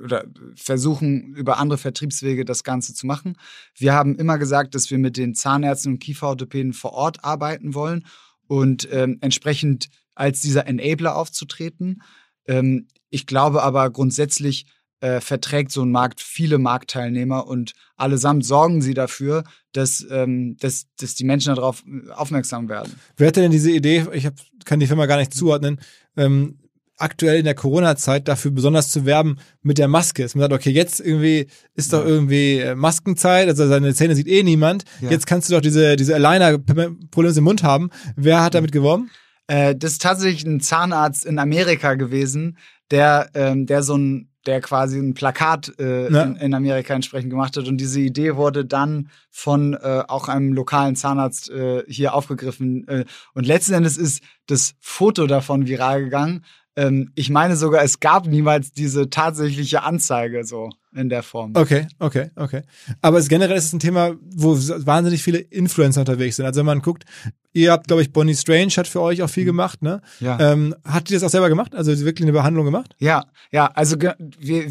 [0.04, 3.38] oder versuchen über andere Vertriebswege das Ganze zu machen.
[3.76, 8.06] Wir haben immer gesagt, dass wir mit den Zahnärzten und Kieferorthopäden vor Ort arbeiten wollen
[8.48, 12.02] und ähm, entsprechend als dieser Enabler aufzutreten.
[12.46, 14.66] Ähm, ich glaube aber grundsätzlich
[15.02, 20.88] äh, verträgt so ein Markt viele Marktteilnehmer und allesamt sorgen sie dafür, dass, ähm, dass,
[21.00, 22.94] dass die Menschen darauf aufmerksam werden.
[23.16, 25.80] Wer hatte denn diese Idee, ich hab, kann die Firma gar nicht zuordnen,
[26.18, 26.60] ähm,
[27.00, 30.24] aktuell in der Corona-Zeit dafür besonders zu werben mit der Maske.
[30.24, 34.28] Dass man sagt, okay, jetzt irgendwie ist doch irgendwie äh, Maskenzeit, also seine Zähne sieht
[34.28, 34.84] eh niemand.
[35.02, 35.10] Ja.
[35.10, 37.90] Jetzt kannst du doch diese, diese Aligner-Probleme im Mund haben.
[38.16, 39.10] Wer hat damit geworben?
[39.48, 42.58] Äh, das ist tatsächlich ein Zahnarzt in Amerika gewesen,
[42.92, 46.24] der, ähm, der so ein der quasi ein Plakat äh, ja.
[46.24, 47.68] in, in, Amerika entsprechend gemacht hat.
[47.68, 52.88] Und diese Idee wurde dann von äh, auch einem lokalen Zahnarzt äh, hier aufgegriffen.
[52.88, 56.46] Äh, und letzten Endes ist das Foto davon viral gegangen.
[56.76, 61.52] Ähm, ich meine sogar, es gab niemals diese tatsächliche Anzeige so in der Form.
[61.56, 62.64] Okay, okay, okay.
[63.02, 66.46] Aber es, generell ist es ein Thema, wo wahnsinnig viele Influencer unterwegs sind.
[66.46, 67.06] Also wenn man guckt,
[67.54, 69.48] ihr habt, glaube ich, Bonnie Strange hat für euch auch viel mhm.
[69.48, 70.02] gemacht, ne?
[70.20, 70.40] Ja.
[70.40, 71.76] Ähm, hat die das auch selber gemacht?
[71.76, 72.96] Also wirklich eine Behandlung gemacht?
[73.00, 73.68] Ja, ja.
[73.68, 74.16] Also wir,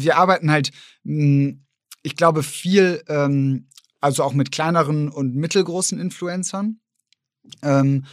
[0.01, 0.71] wir arbeiten halt,
[1.05, 1.65] hm,
[2.01, 3.67] ich glaube, viel, ähm,
[4.01, 6.79] also auch mit kleineren und mittelgroßen Influencern.
[7.61, 8.05] Ähm,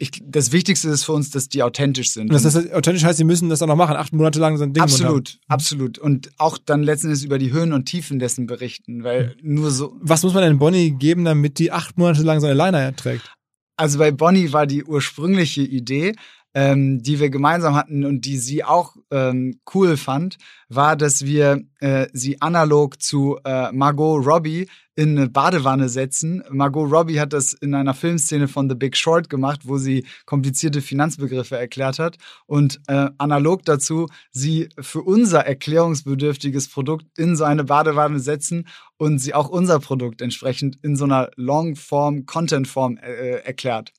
[0.00, 2.32] ich, das Wichtigste ist für uns, dass die authentisch sind.
[2.32, 4.64] Und das heißt, authentisch heißt, sie müssen das auch noch machen, acht Monate lang so
[4.64, 5.98] ein Ding Absolut, absolut.
[5.98, 9.94] Und auch dann letztendlich über die Höhen und Tiefen dessen berichten, weil nur so.
[10.00, 13.34] Was muss man denn Bonnie geben, damit die acht Monate lang so eine Liner trägt?
[13.76, 16.14] Also bei Bonnie war die ursprüngliche Idee,
[16.54, 20.38] ähm, die wir gemeinsam hatten und die sie auch ähm, cool fand,
[20.70, 26.42] war, dass wir äh, sie analog zu äh, Margot Robbie in eine Badewanne setzen.
[26.50, 30.82] Margot Robbie hat das in einer Filmszene von The Big Short gemacht, wo sie komplizierte
[30.82, 32.18] Finanzbegriffe erklärt hat.
[32.46, 39.18] Und äh, analog dazu sie für unser erklärungsbedürftiges Produkt in so eine Badewanne setzen und
[39.18, 43.92] sie auch unser Produkt entsprechend in so einer Longform, Contentform äh, erklärt.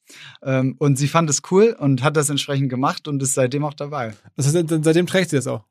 [0.44, 3.74] Ähm, und sie fand es cool und hat das entsprechend gemacht und ist seitdem auch
[3.74, 4.14] dabei.
[4.38, 5.66] Heißt, seitdem trägt sie das auch?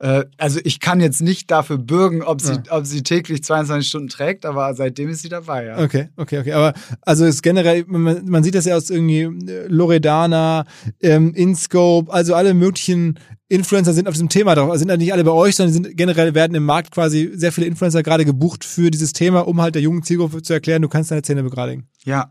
[0.00, 2.62] Äh, also ich kann jetzt nicht dafür bürgen, ob sie, ja.
[2.70, 5.82] ob sie täglich 22 Stunden trägt, aber seitdem ist sie dabei, ja.
[5.82, 6.52] Okay, okay, okay.
[6.52, 10.66] Aber also ist generell, man, man sieht das ja aus irgendwie äh, Loredana,
[11.00, 14.70] ähm, InScope, also alle möglichen Influencer sind auf diesem Thema drauf.
[14.70, 17.50] Also sind ja nicht alle bei euch, sondern sind generell werden im Markt quasi sehr
[17.50, 20.88] viele Influencer gerade gebucht für dieses Thema, um halt der jungen Zielgruppe zu erklären, du
[20.88, 21.88] kannst deine Zähne begradigen.
[22.04, 22.30] Ja,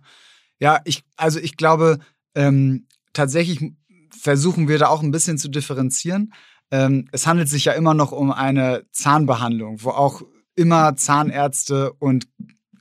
[0.59, 1.99] ja, ich, also ich glaube,
[2.33, 3.73] ähm, tatsächlich
[4.09, 6.31] versuchen wir da auch ein bisschen zu differenzieren.
[6.71, 10.23] Ähm, es handelt sich ja immer noch um eine Zahnbehandlung, wo auch
[10.55, 12.27] immer Zahnärzte und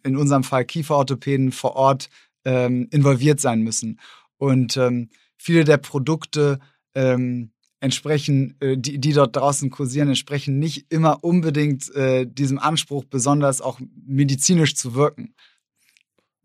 [0.02, 2.08] in unserem Fall Kieferorthopäden vor Ort
[2.44, 4.00] ähm, involviert sein müssen.
[4.38, 6.58] Und ähm, viele der Produkte
[6.94, 13.04] ähm, entsprechen, äh, die, die dort draußen kursieren, entsprechen nicht immer unbedingt äh, diesem Anspruch,
[13.04, 15.34] besonders auch medizinisch zu wirken.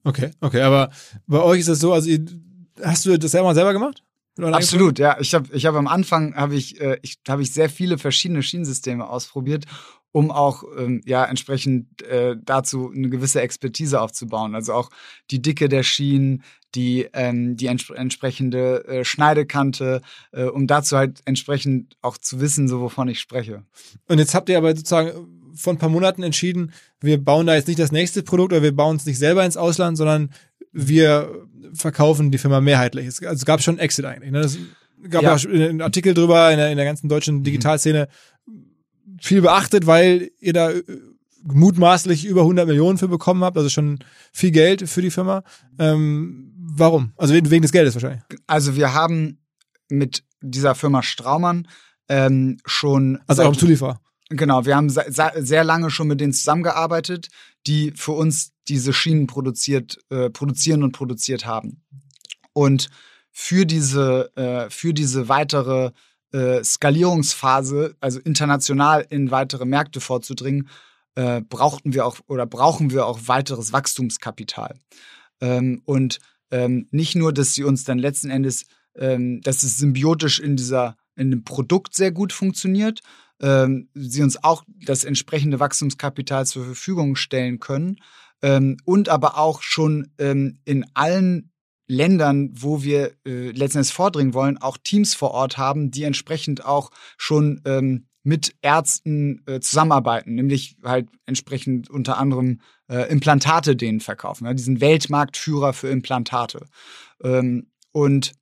[0.04, 0.89] Okay, okay, aber
[1.27, 2.10] bei euch ist es so, also
[2.84, 4.04] hast du das selber selber gemacht?
[4.47, 5.17] Absolut, ja.
[5.19, 8.43] Ich habe ich hab am Anfang habe ich, äh, ich, hab ich sehr viele verschiedene
[8.43, 9.65] Schienensysteme ausprobiert,
[10.12, 14.56] um auch ähm, ja entsprechend äh, dazu eine gewisse Expertise aufzubauen.
[14.56, 14.89] Also auch
[15.30, 16.43] die Dicke der Schienen,
[16.75, 20.01] die ähm, die ents entsprechende äh, Schneidekante,
[20.32, 23.63] äh, um dazu halt entsprechend auch zu wissen, so wovon ich spreche.
[24.08, 27.67] Und jetzt habt ihr aber sozusagen vor ein paar Monaten entschieden, wir bauen da jetzt
[27.67, 30.30] nicht das nächste Produkt oder wir bauen es nicht selber ins Ausland, sondern
[30.71, 33.07] wir verkaufen die Firma mehrheitlich.
[33.07, 34.31] Es, also gab schon Exit eigentlich.
[34.31, 34.39] Ne?
[34.39, 34.57] Es
[35.10, 35.36] gab ja.
[35.36, 37.43] auch einen Artikel drüber in der, in der ganzen deutschen mhm.
[37.43, 38.07] Digitalszene.
[39.19, 40.84] Viel beachtet, weil ihr da äh,
[41.43, 43.99] mutmaßlich über 100 Millionen für bekommen habt, also schon
[44.31, 45.43] viel Geld für die Firma.
[45.79, 47.13] Ähm, warum?
[47.17, 48.21] Also wegen des Geldes wahrscheinlich.
[48.47, 49.39] Also wir haben
[49.89, 51.67] mit dieser Firma Straumann
[52.10, 53.19] ähm, schon.
[53.27, 54.01] Also auch im Zulieferer.
[54.34, 57.28] Genau, wir haben sehr lange schon mit denen zusammengearbeitet,
[57.67, 61.84] die für uns diese Schienen produziert, äh, produzieren und produziert haben.
[62.54, 62.89] Und
[63.32, 65.91] für diese, äh, für diese weitere
[66.32, 70.70] äh, Skalierungsphase, also international in weitere Märkte vorzudringen,
[71.15, 74.80] äh, brauchten wir auch oder brauchen wir auch weiteres Wachstumskapital.
[75.41, 76.20] Ähm, und
[76.52, 78.65] ähm, nicht nur, dass sie uns dann letzten Endes,
[78.96, 83.02] ähm, dass es symbiotisch in dieser in dem Produkt sehr gut funktioniert,
[83.41, 87.97] ähm, sie uns auch das entsprechende Wachstumskapital zur Verfügung stellen können
[88.41, 91.51] ähm, und aber auch schon ähm, in allen
[91.88, 96.89] Ländern, wo wir äh, letztendlich vordringen wollen, auch Teams vor Ort haben, die entsprechend auch
[97.18, 104.45] schon ähm, mit Ärzten äh, zusammenarbeiten, nämlich halt entsprechend unter anderem äh, Implantate denen verkaufen.
[104.45, 106.66] Ja, diesen Weltmarktführer für Implantate.
[107.24, 108.34] Ähm, und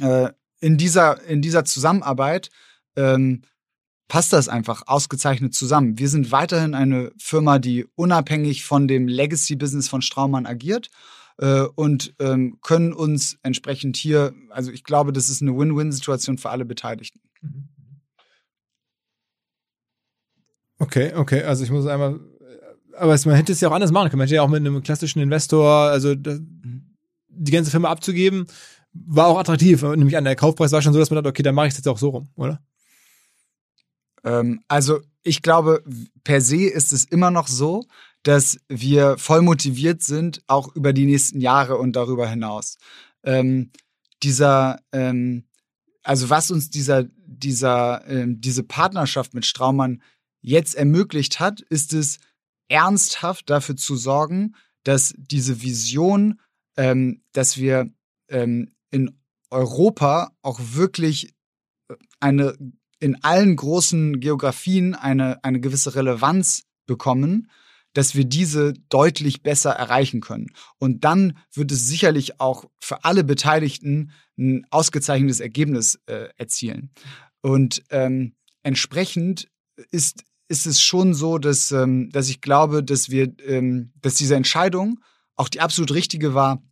[0.00, 0.30] äh,
[0.60, 2.50] in dieser, in dieser Zusammenarbeit
[2.96, 3.42] ähm,
[4.08, 5.98] passt das einfach ausgezeichnet zusammen.
[5.98, 10.88] Wir sind weiterhin eine Firma, die unabhängig von dem Legacy-Business von Straumann agiert
[11.38, 16.50] äh, und ähm, können uns entsprechend hier, also ich glaube, das ist eine Win-Win-Situation für
[16.50, 17.20] alle Beteiligten.
[17.42, 17.68] Mhm.
[20.80, 22.20] Okay, okay, also ich muss einmal,
[22.96, 24.18] aber man hätte es ja auch anders machen können.
[24.18, 26.40] Man hätte ja auch mit einem klassischen Investor, also das,
[27.28, 28.46] die ganze Firma abzugeben,
[28.92, 29.82] war auch attraktiv.
[29.82, 31.78] Nämlich an der Kaufpreis war schon so, dass man dachte, okay, dann mache ich es
[31.78, 32.60] jetzt auch so rum, oder?
[34.28, 35.82] Ähm, also ich glaube,
[36.24, 37.84] per se ist es immer noch so,
[38.22, 42.76] dass wir voll motiviert sind, auch über die nächsten Jahre und darüber hinaus.
[43.24, 43.70] Ähm,
[44.22, 45.44] dieser, ähm,
[46.02, 50.02] also was uns dieser, dieser, ähm, diese Partnerschaft mit Straumann
[50.40, 52.18] jetzt ermöglicht hat, ist es
[52.68, 54.54] ernsthaft dafür zu sorgen,
[54.84, 56.40] dass diese Vision,
[56.76, 57.90] ähm, dass wir
[58.28, 59.18] ähm, in
[59.50, 61.34] Europa auch wirklich
[62.20, 62.56] eine
[63.00, 67.50] in allen großen Geografien eine, eine gewisse Relevanz bekommen,
[67.94, 70.52] dass wir diese deutlich besser erreichen können.
[70.78, 76.90] Und dann wird es sicherlich auch für alle Beteiligten ein ausgezeichnetes Ergebnis äh, erzielen.
[77.40, 79.48] Und ähm, entsprechend
[79.90, 84.36] ist, ist es schon so, dass, ähm, dass ich glaube, dass wir, ähm, dass diese
[84.36, 85.00] Entscheidung
[85.36, 86.62] auch die absolut richtige war,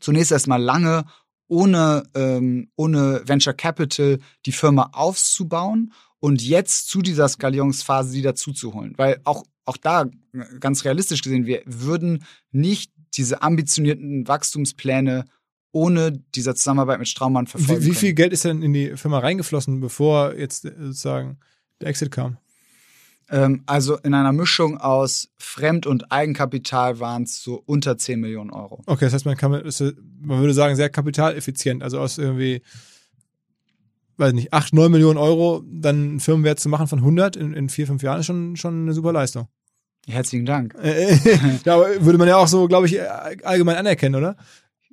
[0.00, 1.04] zunächst erstmal lange
[1.52, 8.94] ohne, ähm, ohne Venture Capital die Firma aufzubauen und jetzt zu dieser Skalierungsphase sie dazuzuholen.
[8.96, 10.06] Weil auch, auch da,
[10.60, 15.26] ganz realistisch gesehen, wir würden nicht diese ambitionierten Wachstumspläne
[15.72, 17.82] ohne dieser Zusammenarbeit mit Straumann verfolgen.
[17.82, 21.36] Wie, wie viel Geld ist denn in die Firma reingeflossen, bevor jetzt sozusagen
[21.82, 22.38] der Exit kam?
[23.32, 28.50] Ähm, also in einer Mischung aus Fremd- und Eigenkapital waren es so unter 10 Millionen
[28.50, 28.82] Euro.
[28.86, 31.82] Okay, das heißt, man kann, man würde sagen, sehr kapitaleffizient.
[31.82, 32.62] Also aus irgendwie,
[34.18, 37.70] weiß nicht, 8, 9 Millionen Euro dann einen Firmenwert zu machen von 100 in, in
[37.70, 39.48] vier, fünf Jahren ist schon, schon eine super Leistung.
[40.06, 40.74] Herzlichen Dank.
[41.64, 44.36] ja, aber würde man ja auch so, glaube ich, allgemein anerkennen, oder?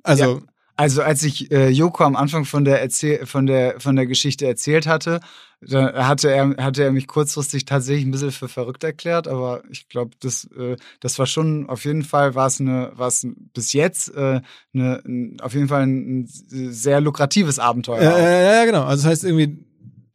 [0.02, 0.24] Also.
[0.24, 0.40] Ja.
[0.80, 2.88] Also als ich äh, Joko am Anfang von der,
[3.24, 5.20] von der von der Geschichte erzählt hatte,
[5.60, 9.90] da hatte er hatte er mich kurzfristig tatsächlich ein bisschen für verrückt erklärt, aber ich
[9.90, 13.74] glaube, das äh, das war schon auf jeden Fall war es eine war es bis
[13.74, 14.40] jetzt äh,
[14.72, 16.26] eine auf jeden Fall ein, ein
[16.72, 18.02] sehr lukratives Abenteuer.
[18.02, 18.84] Ja, ja, ja, genau.
[18.84, 19.62] Also das heißt irgendwie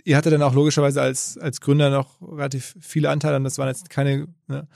[0.04, 3.68] ihr hattet dann auch logischerweise als als Gründer noch relativ viele Anteile und das waren
[3.68, 4.68] jetzt keine ne,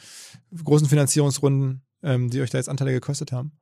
[0.64, 3.54] großen Finanzierungsrunden, ähm, die euch da jetzt Anteile gekostet haben.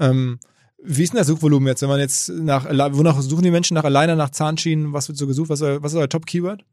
[0.00, 0.40] Ähm,
[0.82, 3.84] wie ist denn das Suchvolumen jetzt, wenn man jetzt nach, wonach suchen die Menschen nach
[3.84, 4.92] alleine nach Zahnschienen?
[4.92, 5.48] Was wird so gesucht?
[5.48, 6.64] Was, was ist euer Top-Keyword?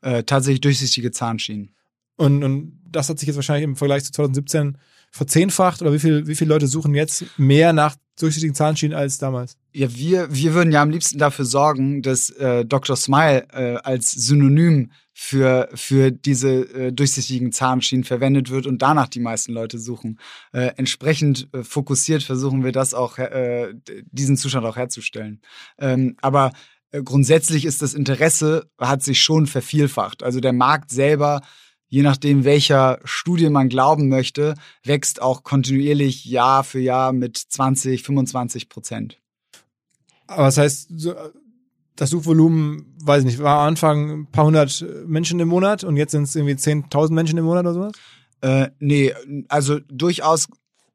[0.00, 1.70] Äh, tatsächlich durchsichtige Zahnschienen.
[2.16, 4.78] Und, und das hat sich jetzt wahrscheinlich im Vergleich zu 2017
[5.10, 9.56] verzehnfacht oder wie viel, wie viele Leute suchen jetzt mehr nach durchsichtigen Zahnschienen als damals?
[9.72, 12.96] Ja, wir, wir würden ja am liebsten dafür sorgen, dass äh, Dr.
[12.96, 14.90] Smile äh, als Synonym
[15.20, 20.20] für, für diese äh, durchsichtigen Zahnschienen verwendet wird und danach die meisten Leute suchen.
[20.52, 23.74] Äh, entsprechend äh, fokussiert versuchen wir das auch, äh,
[24.12, 25.40] diesen Zustand auch herzustellen.
[25.76, 26.52] Ähm, aber
[26.92, 30.22] äh, grundsätzlich ist das Interesse, hat sich schon vervielfacht.
[30.22, 31.40] Also der Markt selber
[31.90, 34.54] je nachdem, welcher Studie man glauben möchte,
[34.84, 39.18] wächst auch kontinuierlich Jahr für Jahr mit 20, 25 Prozent.
[40.26, 40.90] Aber das heißt,
[41.98, 45.96] das Suchvolumen, weiß ich nicht, war am Anfang ein paar hundert Menschen im Monat und
[45.96, 47.92] jetzt sind es irgendwie 10.000 Menschen im Monat oder sowas?
[48.40, 49.12] Äh, nee,
[49.48, 50.46] also durchaus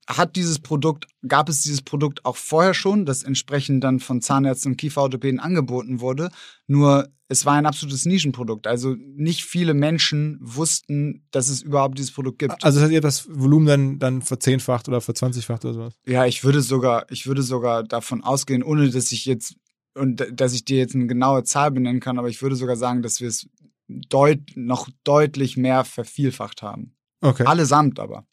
[0.08, 4.72] hat dieses Produkt, gab es dieses Produkt auch vorher schon, das entsprechend dann von Zahnärzten
[4.72, 6.30] und Kieferorthopäden angeboten wurde.
[6.68, 8.68] Nur es war ein absolutes Nischenprodukt.
[8.68, 12.64] Also nicht viele Menschen wussten, dass es überhaupt dieses Produkt gibt.
[12.64, 15.94] Also hat ihr das Volumen dann, dann verzehnfacht oder verzwanzigfacht oder sowas?
[16.06, 19.56] Ja, ich würde sogar, ich würde sogar davon ausgehen, ohne dass ich jetzt
[19.96, 23.02] und dass ich dir jetzt eine genaue Zahl benennen kann, aber ich würde sogar sagen,
[23.02, 23.48] dass wir es
[23.88, 26.96] deut noch deutlich mehr vervielfacht haben.
[27.22, 27.46] Okay.
[27.46, 28.26] Allesamt aber.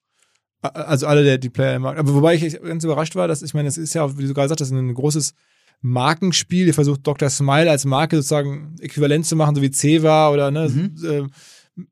[0.62, 1.98] Also alle der, die Player im Markt.
[1.98, 4.48] Aber wobei ich ganz überrascht war, dass ich meine, es ist ja, wie du gerade
[4.48, 5.34] sagst, das ist ein großes
[5.80, 6.66] Markenspiel.
[6.66, 7.30] Ihr versucht Dr.
[7.30, 10.96] Smile als Marke sozusagen äquivalent zu machen, so wie Ceva oder ne, mhm.
[11.04, 11.26] äh,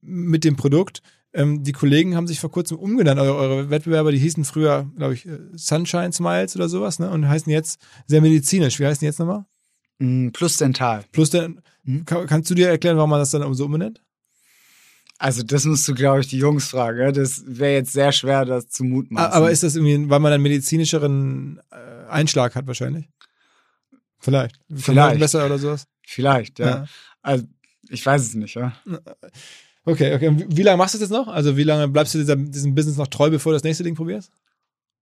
[0.03, 1.01] mit dem Produkt.
[1.33, 3.21] Ähm, die Kollegen haben sich vor kurzem umgenannt.
[3.21, 7.11] Eure, eure Wettbewerber, die hießen früher, glaube ich, äh, Sunshine Smiles oder sowas, ne?
[7.11, 8.79] Und heißen jetzt sehr medizinisch.
[8.79, 9.47] Wie heißen die jetzt nochmal?
[9.99, 11.05] Mm, plus Dental.
[11.12, 11.62] Plus Dental.
[11.84, 12.05] Mhm.
[12.05, 14.01] Kann, kannst du dir erklären, warum man das dann so umbenennt?
[15.18, 17.12] Also das musst du, glaube ich, die Jungs fragen.
[17.12, 19.32] Das wäre jetzt sehr schwer, das zu mutmaßen.
[19.32, 23.09] Aber ist das irgendwie, weil man einen medizinischeren äh, Einschlag hat wahrscheinlich?
[24.20, 24.61] Vielleicht.
[24.74, 25.18] Vielleicht.
[25.18, 25.86] besser oder sowas?
[26.07, 26.66] Vielleicht, ja.
[26.66, 26.86] ja.
[27.22, 27.44] Also
[27.88, 28.72] ich weiß es nicht, ja.
[29.84, 30.46] Okay, okay.
[30.49, 31.28] Wie lange machst du das jetzt noch?
[31.28, 33.94] Also wie lange bleibst du dieser, diesem Business noch treu, bevor du das nächste Ding
[33.94, 34.30] probierst?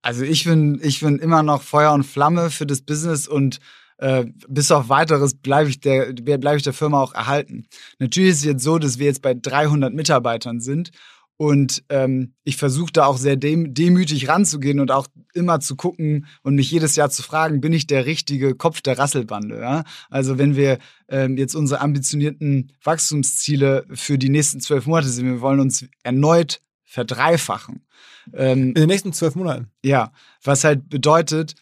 [0.00, 3.58] Also ich bin, ich bin immer noch Feuer und Flamme für das Business und
[3.98, 7.66] äh, bis auf weiteres bleibe ich, der, bleib ich der Firma auch erhalten.
[7.98, 10.90] Natürlich ist es jetzt so, dass wir jetzt bei 300 Mitarbeitern sind
[11.38, 16.26] Und ähm, ich versuche da auch sehr dem, demütig ranzugehen und auch immer zu gucken
[16.42, 19.60] und mich jedes Jahr zu fragen, bin ich der richtige Kopf der Rasselbande?
[19.60, 19.84] Ja?
[20.08, 20.78] Also wenn wir
[21.08, 26.62] ähm, jetzt unsere ambitionierten Wachstumsziele für die nächsten zwölf Monate sehen, wir wollen uns erneut
[26.84, 27.84] verdreifachen.
[28.32, 29.70] Ähm, In den nächsten zwölf Monaten?
[29.84, 31.54] Ja, was halt bedeutet,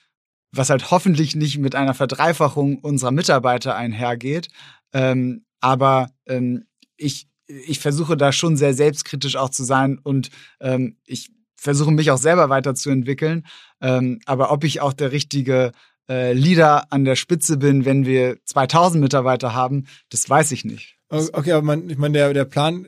[0.57, 4.49] was halt hoffentlich nicht mit einer Verdreifachung unserer Mitarbeiter einhergeht.
[4.93, 6.65] Ähm, aber ähm,
[6.97, 10.31] ich, ich versuche da schon sehr selbstkritisch auch zu sein und
[10.61, 13.47] ähm, ich versuche mich auch selber weiterzuentwickeln.
[13.81, 15.73] Ähm, aber ob ich auch der richtige
[16.09, 20.97] äh, Leader an der Spitze bin, wenn wir 2000 Mitarbeiter haben, das weiß ich nicht.
[21.09, 22.87] Okay, aber man, ich meine, der, der Plan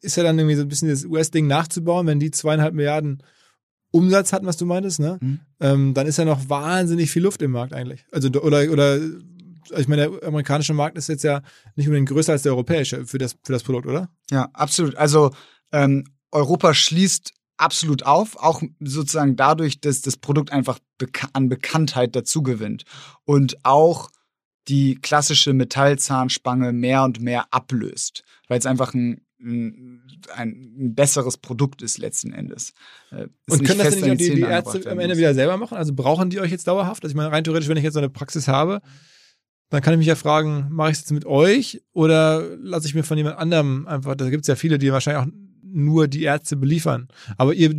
[0.00, 3.22] ist ja dann irgendwie so ein bisschen das US-Ding nachzubauen, wenn die zweieinhalb Milliarden
[3.92, 5.18] Umsatz hatten, was du meintest, ne?
[5.20, 5.40] Mhm.
[5.60, 8.04] Ähm, dann ist ja noch wahnsinnig viel Luft im Markt eigentlich.
[8.10, 8.98] Also oder oder
[9.76, 11.42] ich meine, der amerikanische Markt ist jetzt ja
[11.76, 14.08] nicht unbedingt größer als der europäische für das für das Produkt, oder?
[14.30, 14.96] Ja, absolut.
[14.96, 15.30] Also
[15.70, 22.16] ähm, Europa schließt absolut auf, auch sozusagen dadurch, dass das Produkt einfach beka an Bekanntheit
[22.16, 22.84] dazu gewinnt
[23.24, 24.10] und auch
[24.68, 31.98] die klassische Metallzahnspange mehr und mehr ablöst, weil es einfach ein ein, besseres Produkt ist
[31.98, 32.74] letzten Endes.
[33.10, 35.76] Äh, und können das denn nicht die, die Ärzte am Ende wieder selber machen?
[35.76, 37.02] Also brauchen die euch jetzt dauerhaft?
[37.04, 38.80] Also ich meine, rein theoretisch, wenn ich jetzt so eine Praxis habe,
[39.70, 42.94] dann kann ich mich ja fragen, mache ich es jetzt mit euch oder lasse ich
[42.94, 45.32] mir von jemand anderem einfach, da gibt es ja viele, die wahrscheinlich auch
[45.62, 47.08] nur die Ärzte beliefern.
[47.38, 47.74] Aber ihr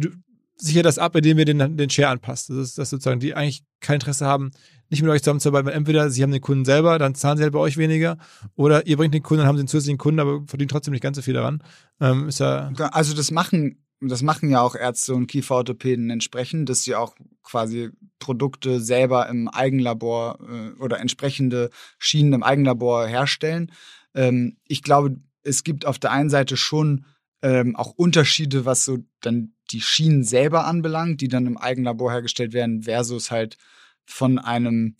[0.64, 2.50] sichert das ab, indem ihr den, den Share anpasst.
[2.50, 4.52] Das ist das sozusagen, die eigentlich kein Interesse haben,
[4.90, 7.54] nicht mit euch zusammenzuarbeiten, weil entweder sie haben den Kunden selber, dann zahlen sie halt
[7.54, 8.18] bei euch weniger,
[8.56, 11.18] oder ihr bringt den Kunden und haben den zusätzlichen Kunden, aber verdienen trotzdem nicht ganz
[11.18, 11.62] so viel daran.
[12.00, 16.84] Ähm, ist ja also das machen, das machen ja auch Ärzte und Kieferorthopäden entsprechend, dass
[16.84, 17.90] sie auch quasi
[18.20, 23.72] Produkte selber im Eigenlabor äh, oder entsprechende Schienen im Eigenlabor herstellen.
[24.14, 27.06] Ähm, ich glaube, es gibt auf der einen Seite schon
[27.42, 32.54] ähm, auch Unterschiede, was so dann die Schienen selber anbelangt, die dann im Eigenlabor hergestellt
[32.54, 33.58] werden, versus halt
[34.06, 34.96] von einem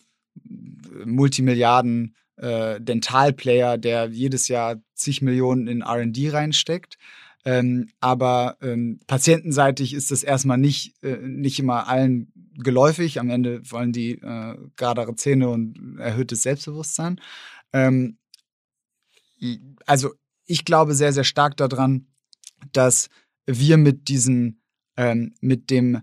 [1.06, 6.98] Multimilliarden äh, Dentalplayer, der jedes Jahr zig Millionen in RD reinsteckt.
[7.46, 13.20] Ähm, aber ähm, patientenseitig ist das erstmal nicht, äh, nicht immer allen geläufig.
[13.20, 17.20] Am Ende wollen die äh, geradere Zähne und erhöhtes Selbstbewusstsein.
[17.74, 18.18] Ähm,
[19.86, 20.14] also
[20.46, 22.08] ich glaube sehr, sehr stark daran,
[22.72, 23.10] dass
[23.46, 24.62] wir mit diesen,
[24.98, 26.02] ähm, mit dem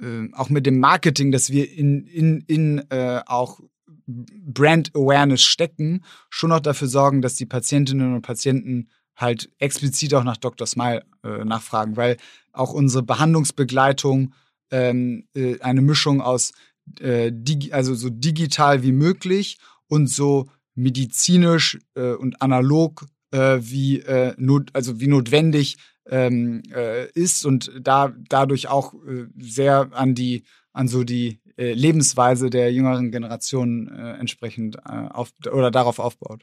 [0.00, 3.60] äh, auch mit dem Marketing, dass wir in, in, in äh, auch
[4.06, 10.24] Brand Awareness stecken, schon noch dafür sorgen, dass die Patientinnen und Patienten halt explizit auch
[10.24, 10.66] nach Dr.
[10.66, 12.16] Smile äh, nachfragen, weil
[12.52, 14.34] auch unsere Behandlungsbegleitung
[14.70, 16.52] ähm, äh, eine Mischung aus
[17.00, 17.30] äh,
[17.70, 24.70] also so digital wie möglich und so medizinisch äh, und analog äh, wie äh, not,
[24.72, 30.88] also wie notwendig ähm, äh, ist und da dadurch auch äh, sehr an die an
[30.88, 36.42] so die äh, Lebensweise der jüngeren Generation äh, entsprechend äh, auf oder darauf aufbaut.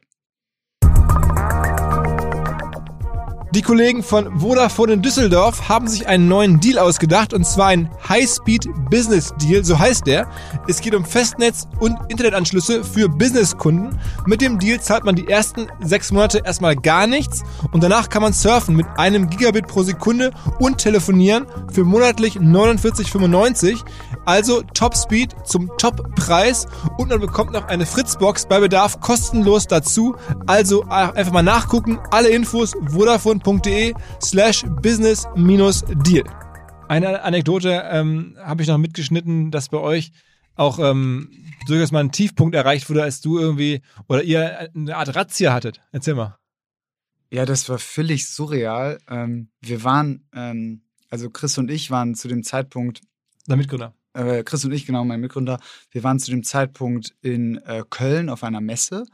[3.52, 7.90] Die Kollegen von Vodafone in Düsseldorf haben sich einen neuen Deal ausgedacht und zwar ein
[8.08, 10.30] High-Speed Business Deal, so heißt der.
[10.68, 13.98] Es geht um Festnetz und Internetanschlüsse für Businesskunden.
[14.26, 18.22] Mit dem Deal zahlt man die ersten sechs Monate erstmal gar nichts und danach kann
[18.22, 23.80] man surfen mit einem Gigabit pro Sekunde und telefonieren für monatlich 49,95.
[24.28, 26.68] Also Top Speed zum Top-Preis
[26.98, 30.18] und man bekommt noch eine Fritzbox bei Bedarf kostenlos dazu.
[30.46, 31.98] Also einfach mal nachgucken.
[32.12, 36.26] Alle Infos Vodafone vodafone.de slash business-deal.
[36.90, 40.12] Eine Anekdote ähm, habe ich noch mitgeschnitten, dass bei euch
[40.56, 41.32] auch ähm,
[41.66, 45.80] durchaus mal ein Tiefpunkt erreicht wurde, als du irgendwie oder ihr eine Art Razzia hattet.
[45.94, 46.38] Erzähl mal.
[47.32, 48.98] Ja, das war völlig surreal.
[49.10, 53.00] Ähm, wir waren, ähm, also Chris und ich waren zu dem Zeitpunkt.
[53.48, 53.94] Der Mitgründer.
[54.18, 55.60] Äh, Chris und ich, genau, mein Mitgründer.
[55.92, 59.06] Wir waren zu dem Zeitpunkt in äh, Köln auf einer Messe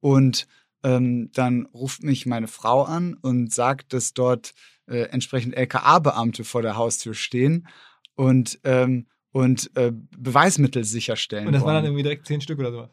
[0.00, 0.46] und
[0.84, 4.52] ähm, dann ruft mich meine Frau an und sagt, dass dort
[4.86, 7.66] äh, entsprechend LKA-Beamte vor der Haustür stehen
[8.14, 11.46] und, ähm, und äh, Beweismittel sicherstellen.
[11.46, 12.90] Und das waren dann irgendwie direkt zehn Stück oder sowas?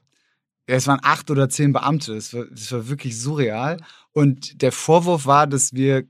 [0.70, 2.16] Ja, es waren acht oder zehn Beamte.
[2.16, 3.78] Das war, das war wirklich surreal.
[4.12, 6.08] Und der Vorwurf war, dass wir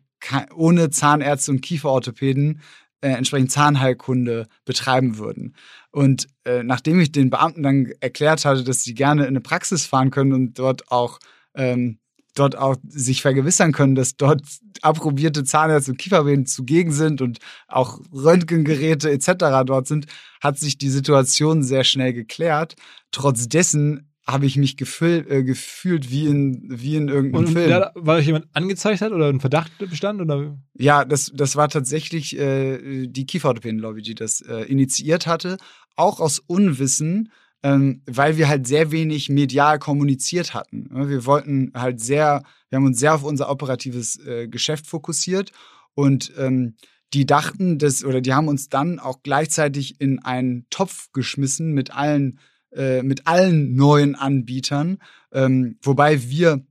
[0.54, 2.62] ohne Zahnärzte und Kieferorthopäden
[3.02, 5.56] äh, entsprechend Zahnheilkunde betreiben würden.
[5.92, 9.86] Und äh, nachdem ich den Beamten dann erklärt hatte, dass sie gerne in eine Praxis
[9.86, 11.20] fahren können und dort auch
[11.56, 12.00] ähm,
[12.36, 14.42] dort auch sich vergewissern können, dass dort
[14.82, 19.66] approbierte Zahnärzte und Kieferwehen zugegen sind und auch Röntgengeräte etc.
[19.66, 20.06] dort sind,
[20.42, 22.76] hat sich die Situation sehr schnell geklärt.
[23.12, 27.70] Trotz dessen habe ich mich gefühl, äh, gefühlt wie in, wie in irgendeinem Und Film.
[27.70, 30.22] da, weil euch jemand angezeigt hat oder ein Verdacht bestand?
[30.22, 30.58] Oder?
[30.78, 35.58] Ja, das, das war tatsächlich äh, die Kieferorthopäden-Lobby, die das äh, initiiert hatte.
[35.96, 37.32] Auch aus Unwissen,
[37.64, 40.90] ähm, weil wir halt sehr wenig medial kommuniziert hatten.
[41.10, 45.52] Wir wollten halt sehr, wir haben uns sehr auf unser operatives äh, Geschäft fokussiert
[45.94, 46.76] und ähm,
[47.14, 51.92] die dachten, dass, oder die haben uns dann auch gleichzeitig in einen Topf geschmissen mit
[51.92, 52.40] allen,
[52.72, 55.00] äh, mit allen neuen Anbietern,
[55.32, 56.62] ähm, wobei wir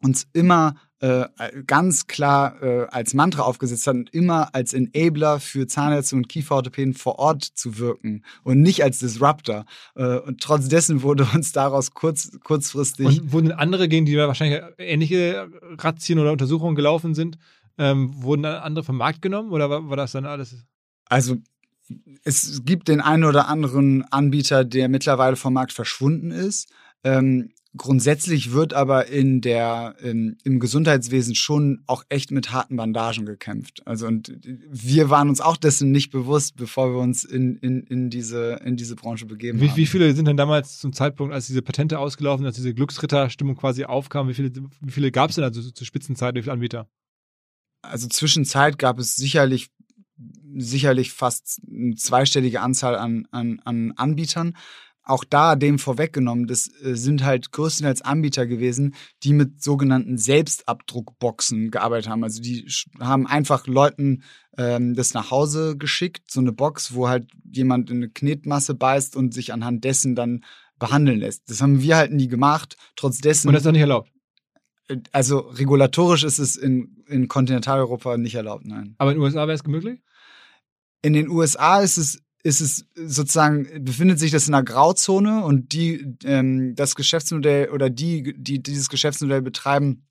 [0.00, 0.74] uns immer
[1.04, 1.26] äh,
[1.66, 7.18] ganz klar äh, als Mantra aufgesetzt hatten, immer als Enabler für Zahnärzte und Kieferorthopäden vor
[7.18, 9.66] Ort zu wirken und nicht als Disruptor.
[9.96, 13.06] Äh, und trotz dessen wurde uns daraus kurz, kurzfristig.
[13.06, 17.36] Und wurden andere, gegen die wahrscheinlich ähnliche Razzien oder Untersuchungen gelaufen sind,
[17.76, 20.64] ähm, wurden dann andere vom Markt genommen oder war, war das dann alles?
[21.06, 21.36] Also
[22.24, 26.70] es gibt den einen oder anderen Anbieter, der mittlerweile vom Markt verschwunden ist.
[27.02, 33.26] Ähm, grundsätzlich wird aber in der, im, im, Gesundheitswesen schon auch echt mit harten Bandagen
[33.26, 33.82] gekämpft.
[33.86, 38.10] Also und wir waren uns auch dessen nicht bewusst, bevor wir uns in, in, in,
[38.10, 39.76] diese, in diese Branche begeben wie, haben.
[39.76, 43.84] Wie viele sind denn damals zum Zeitpunkt, als diese Patente ausgelaufen, als diese Glücksritterstimmung quasi
[43.84, 46.88] aufkam, wie viele, wie viele gab es denn also zur Spitzenzeit, wie viele Anbieter?
[47.82, 49.68] Also zwischenzeit gab es sicherlich
[50.56, 54.56] sicherlich fast eine zweistellige Anzahl an, an, an Anbietern.
[55.06, 61.70] Auch da dem vorweggenommen, das äh, sind halt größtenteils Anbieter gewesen, die mit sogenannten Selbstabdruckboxen
[61.70, 62.24] gearbeitet haben.
[62.24, 62.66] Also die
[62.98, 64.22] haben einfach Leuten
[64.56, 69.14] ähm, das nach Hause geschickt, so eine Box, wo halt jemand in eine Knetmasse beißt
[69.14, 70.42] und sich anhand dessen dann
[70.78, 71.50] behandeln lässt.
[71.50, 72.76] Das haben wir halt nie gemacht.
[72.96, 73.48] Trotz dessen.
[73.48, 74.10] Und das ist auch nicht erlaubt.
[75.12, 78.94] Also regulatorisch ist es in, in Kontinentaleuropa nicht erlaubt, nein.
[78.98, 80.00] Aber in den USA wäre es möglich?
[81.02, 85.72] In den USA ist es, ist es sozusagen, befindet sich das in einer Grauzone und
[85.72, 90.06] die, ähm, das Geschäftsmodell oder die, die dieses Geschäftsmodell betreiben,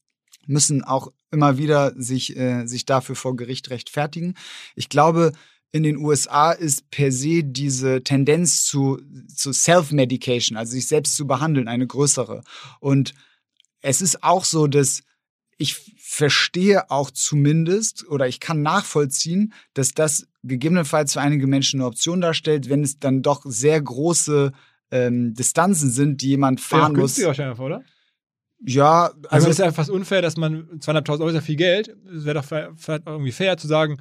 [0.47, 4.33] müssen auch immer wieder sich, äh, sich dafür vor Gericht rechtfertigen.
[4.75, 5.33] Ich glaube,
[5.71, 11.25] in den USA ist per se diese Tendenz zu, zu Self-Medication, also sich selbst zu
[11.25, 12.43] behandeln, eine größere.
[12.79, 13.13] Und
[13.83, 15.03] es ist auch so, dass
[15.57, 21.87] ich verstehe auch zumindest oder ich kann nachvollziehen, dass das gegebenenfalls für einige Menschen eine
[21.87, 24.51] Option darstellt, wenn es dann doch sehr große
[24.91, 27.23] ähm, Distanzen sind, die jemand fahren ja, muss.
[27.23, 27.83] wahrscheinlich, oder?
[28.65, 31.57] Ja, also, also es ist ja fast unfair, dass man 200.000 Euro ist ja viel
[31.57, 31.95] Geld.
[32.15, 33.97] Es wäre doch vielleicht irgendwie fair zu sagen,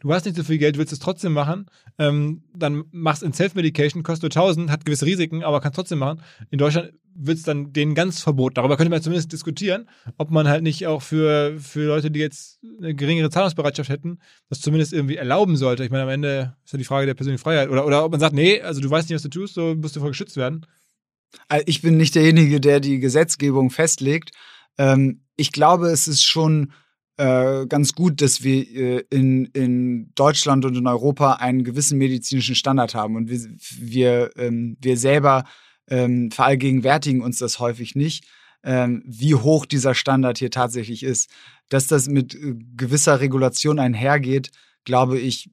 [0.00, 1.66] du hast nicht so viel Geld, willst es trotzdem machen,
[1.98, 6.22] ähm, dann machst in Self-Medication, kostet nur 1000, hat gewisse Risiken, aber kannst trotzdem machen.
[6.50, 8.54] In Deutschland wird es dann denen ganz verboten.
[8.54, 12.60] Darüber könnte man zumindest diskutieren, ob man halt nicht auch für, für Leute, die jetzt
[12.78, 14.18] eine geringere Zahlungsbereitschaft hätten,
[14.48, 15.84] das zumindest irgendwie erlauben sollte.
[15.84, 17.68] Ich meine, am Ende ist ja die Frage der persönlichen Freiheit.
[17.68, 19.96] Oder, oder ob man sagt, nee, also du weißt nicht, was du tust, so musst
[19.96, 20.66] du voll geschützt werden.
[21.48, 24.30] Also ich bin nicht derjenige, der die Gesetzgebung festlegt.
[24.78, 26.72] Ähm, ich glaube, es ist schon
[27.18, 32.54] äh, ganz gut, dass wir äh, in, in Deutschland und in Europa einen gewissen medizinischen
[32.54, 33.16] Standard haben.
[33.16, 33.40] Und wir,
[33.78, 35.44] wir, ähm, wir selber
[35.88, 38.24] ähm, verallgegenwärtigen uns das häufig nicht,
[38.64, 41.30] ähm, wie hoch dieser Standard hier tatsächlich ist.
[41.68, 44.50] Dass das mit äh, gewisser Regulation einhergeht,
[44.84, 45.50] glaube ich,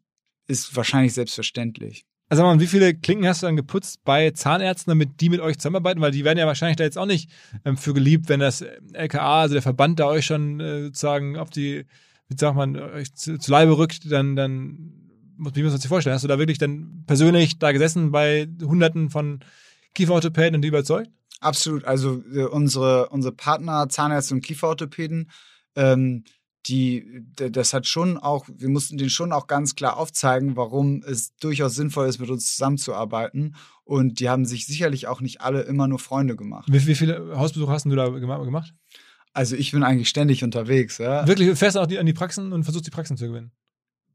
[0.48, 2.06] ist wahrscheinlich selbstverständlich.
[2.30, 5.58] Also mal, wie viele Klinken hast du dann geputzt bei Zahnärzten, damit die mit euch
[5.58, 6.00] zusammenarbeiten?
[6.00, 7.32] Weil die werden ja wahrscheinlich da jetzt auch nicht
[7.66, 8.64] ähm, für geliebt, wenn das
[8.94, 11.86] LKA, also der Verband da euch schon äh, sozusagen auf die,
[12.28, 14.94] wie sagt man, euch zu, zu Leibe rückt, dann, dann
[15.38, 16.14] muss, wie muss man sich vorstellen?
[16.14, 19.40] Hast du da wirklich dann persönlich da gesessen bei hunderten von
[19.96, 21.10] Kieferorthopäden und die überzeugt?
[21.40, 21.86] Absolut.
[21.86, 25.32] Also äh, unsere, unsere Partner, Zahnärzte und Kieferorthopäden,
[25.76, 26.24] ähm,
[26.70, 31.36] die, das hat schon auch, wir mussten denen schon auch ganz klar aufzeigen, warum es
[31.38, 33.56] durchaus sinnvoll ist, mit uns zusammenzuarbeiten.
[33.84, 36.68] Und die haben sich sicherlich auch nicht alle immer nur Freunde gemacht.
[36.72, 38.74] Wie, wie viele Hausbesuche hast du da gemacht?
[39.34, 41.28] Also ich bin eigentlich ständig unterwegs, ja.
[41.28, 43.52] Wirklich, fährst du auch die, an die Praxen und versuchst die Praxen zu gewinnen?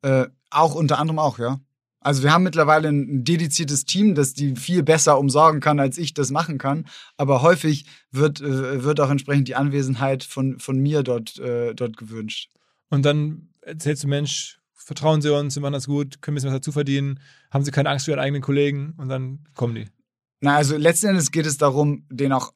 [0.03, 1.61] Äh, auch unter anderem auch, ja.
[2.05, 6.13] Also wir haben mittlerweile ein dediziertes Team, das die viel besser umsorgen kann, als ich
[6.13, 6.85] das machen kann.
[7.17, 11.97] Aber häufig wird, äh, wird auch entsprechend die Anwesenheit von, von mir dort, äh, dort
[11.97, 12.51] gewünscht.
[12.91, 16.51] Und dann erzählst du, Mensch, vertrauen Sie uns, wir machen das gut, können ein bisschen
[16.51, 19.87] was dazu verdienen, haben Sie keine Angst für Ihren eigenen Kollegen und dann kommen die.
[20.45, 22.53] Na, also letzten Endes geht es darum, den auch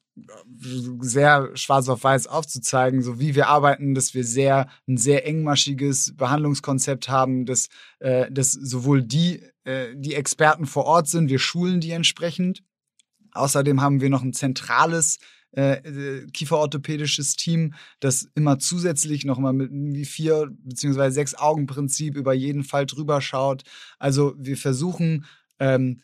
[0.99, 6.15] sehr schwarz auf weiß aufzuzeigen, so wie wir arbeiten, dass wir sehr ein sehr engmaschiges
[6.15, 7.67] Behandlungskonzept haben, dass,
[7.97, 12.61] äh, dass sowohl die, äh, die Experten vor Ort sind, wir schulen die entsprechend.
[13.31, 15.17] Außerdem haben wir noch ein zentrales
[15.57, 22.15] äh, äh kieferorthopädisches Team, das immer zusätzlich nochmal mit wie vier beziehungsweise sechs Augen Prinzip
[22.15, 23.63] über jeden Fall drüber schaut.
[23.97, 25.25] Also wir versuchen,
[25.57, 26.03] ähm,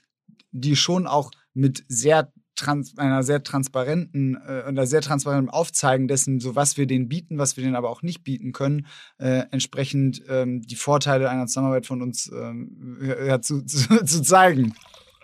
[0.51, 6.39] die schon auch mit sehr trans einer sehr transparenten, äh, einer sehr transparenten Aufzeigen dessen,
[6.39, 8.87] so was wir denen bieten, was wir denen aber auch nicht bieten können,
[9.17, 14.75] äh, entsprechend ähm, die Vorteile einer Zusammenarbeit von uns ähm, ja, zu, zu, zu zeigen.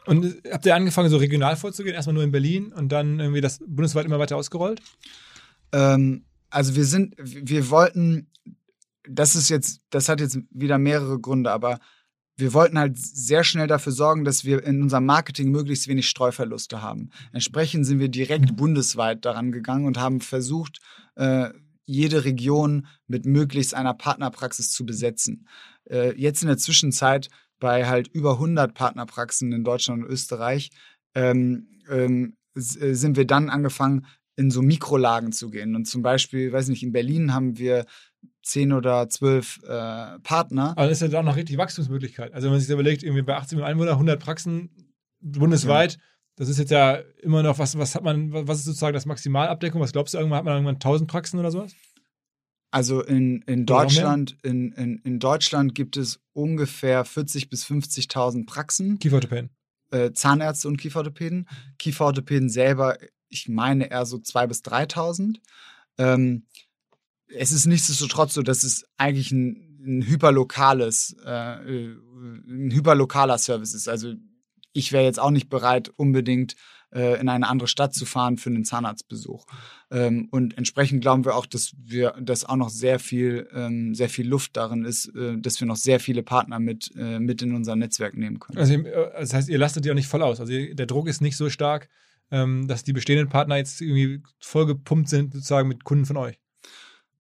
[0.06, 1.96] Und habt ihr angefangen, so regional vorzugehen?
[1.96, 4.82] Erstmal nur in Berlin und dann irgendwie das bundesweit immer weiter ausgerollt?
[5.72, 8.30] Ähm, also wir sind, wir wollten,
[9.08, 11.80] das ist jetzt, das hat jetzt wieder mehrere Gründe, aber
[12.42, 16.82] wir wollten halt sehr schnell dafür sorgen, dass wir in unserem Marketing möglichst wenig Streuverluste
[16.82, 17.12] haben.
[17.32, 20.80] Entsprechend sind wir direkt bundesweit daran gegangen und haben versucht,
[21.16, 21.50] äh,
[21.86, 25.48] jede Region mit möglichst einer Partnerpraxis zu besetzen.
[25.90, 27.30] Äh, jetzt in der Zwischenzeit
[27.60, 30.72] bei halt über 100 Partnerpraxen in Deutschland und Österreich
[31.16, 32.60] ähm, ähm, äh,
[32.94, 35.76] sind wir dann angefangen, in so Mikrolagen zu gehen.
[35.76, 37.86] Und zum Beispiel, weiß nicht, in Berlin haben wir
[38.44, 40.72] zehn oder zwölf äh, Partner.
[40.72, 42.34] Aber das ist ja da noch richtig Wachstumsmöglichkeit.
[42.34, 44.70] Also wenn man sich überlegt, irgendwie bei 18 Millionen Einwohnern 100 Praxen
[45.20, 46.00] bundesweit, ja.
[46.38, 49.82] das ist jetzt ja immer noch, was, was hat man, was ist sozusagen das Maximalabdeckung?
[49.82, 51.74] Was glaubst du, irgendwann hat man irgendwann 1000 Praxen oder sowas?
[52.72, 58.98] Also in, in Deutschland, in, in, in Deutschland gibt es ungefähr 40.000 bis 50.000 Praxen.
[58.98, 59.50] Kieferorthopäden.
[59.92, 61.50] Äh, Zahnärzte und Kieferorthopäden.
[61.78, 65.40] Kieferorthopäden selber, ich meine eher so 2.000 bis 3.000.
[65.98, 66.46] Ähm,
[67.36, 73.88] es ist nichtsdestotrotz so, dass es eigentlich ein, ein hyperlokales, äh, ein hyperlokaler Service ist.
[73.88, 74.14] Also
[74.74, 76.56] ich wäre jetzt auch nicht bereit, unbedingt
[76.94, 79.46] äh, in eine andere Stadt zu fahren für einen Zahnarztbesuch.
[79.90, 84.10] Ähm, und entsprechend glauben wir auch, dass wir, dass auch noch sehr viel, ähm, sehr
[84.10, 87.56] viel Luft darin ist, äh, dass wir noch sehr viele Partner mit, äh, mit in
[87.56, 88.60] unser Netzwerk nehmen können.
[88.60, 90.40] Also, äh, das heißt, ihr lastet die auch nicht voll aus.
[90.40, 91.90] Also der Druck ist nicht so stark,
[92.30, 96.41] ähm, dass die bestehenden Partner jetzt irgendwie vollgepumpt sind, sozusagen mit Kunden von euch.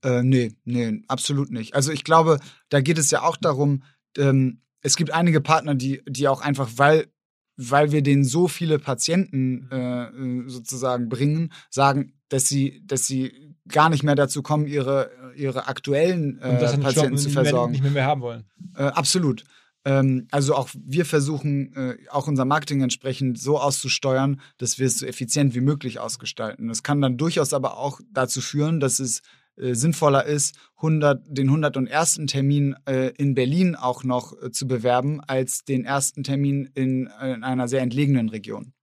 [0.03, 1.75] Äh, nee, nee, absolut nicht.
[1.75, 2.39] Also ich glaube,
[2.69, 3.83] da geht es ja auch darum,
[4.17, 7.07] ähm, es gibt einige Partner, die, die auch einfach, weil,
[7.55, 13.55] weil wir denen so viele Patienten äh, äh sozusagen bringen, sagen, dass sie, dass sie
[13.67, 17.73] gar nicht mehr dazu kommen, ihre, ihre aktuellen äh, Patienten zu versorgen.
[17.73, 18.45] Nicht mehr, mehr haben wollen.
[18.75, 19.43] Äh, absolut.
[19.83, 24.99] Ähm, also auch wir versuchen, äh, auch unser Marketing entsprechend so auszusteuern, dass wir es
[24.99, 26.67] so effizient wie möglich ausgestalten.
[26.67, 29.21] Das kann dann durchaus aber auch dazu führen, dass es
[29.57, 32.21] äh, sinnvoller ist, 100, den 101.
[32.27, 37.33] Termin äh, in Berlin auch noch äh, zu bewerben, als den ersten Termin in, äh,
[37.33, 38.73] in, einer sehr entlegenen Region.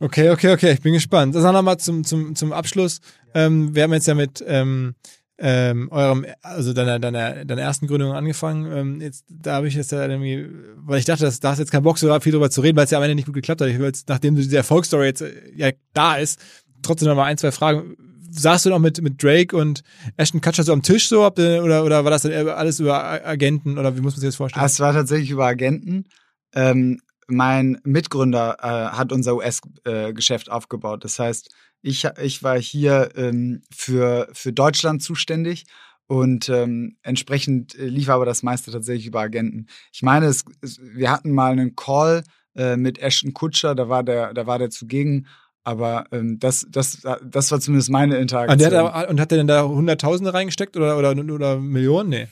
[0.00, 1.34] Okay, okay, okay, ich bin gespannt.
[1.34, 3.00] Das nochmal zum, zum, zum Abschluss.
[3.34, 4.94] Ähm, wir haben jetzt ja mit ähm,
[5.38, 8.70] ähm, eurem, also deiner, deiner, deiner ersten Gründung angefangen.
[8.72, 11.72] Ähm, jetzt, da habe ich jetzt ja irgendwie, weil ich dachte, dass, da hast jetzt
[11.72, 13.60] keinen Bock, so viel drüber zu reden, weil es ja am Ende nicht gut geklappt
[13.60, 13.68] hat.
[13.68, 16.40] Ich will jetzt, nachdem diese Erfolgsstory jetzt äh, ja da ist,
[16.82, 17.96] trotzdem noch mal ein, zwei Fragen
[18.36, 19.82] saßt du noch mit, mit Drake und
[20.16, 23.96] Ashton Kutcher so am Tisch so oder, oder war das dann alles über Agenten oder
[23.96, 24.64] wie muss man sich das vorstellen?
[24.64, 26.04] Es war tatsächlich über Agenten.
[26.54, 31.04] Ähm, mein Mitgründer äh, hat unser US-Geschäft äh, aufgebaut.
[31.04, 31.50] Das heißt,
[31.82, 35.64] ich, ich war hier ähm, für, für Deutschland zuständig
[36.06, 39.66] und ähm, entsprechend lief aber das meiste tatsächlich über Agenten.
[39.92, 42.24] Ich meine, es, es, wir hatten mal einen Call
[42.56, 45.26] äh, mit Ashton Kutscher, da war der, da war der zugegen
[45.64, 48.72] aber ähm, das, das, das war zumindest meine Interaktion.
[48.72, 52.10] Und, hat, und hat der denn da Hunderttausende reingesteckt oder, oder, oder Millionen?
[52.10, 52.28] Nee.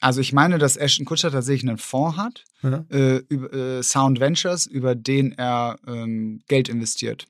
[0.00, 2.86] Also ich meine, dass Ashton Kutscher tatsächlich einen Fonds hat, mhm.
[2.90, 7.26] äh, über, äh, Sound Ventures, über den er ähm, Geld investiert.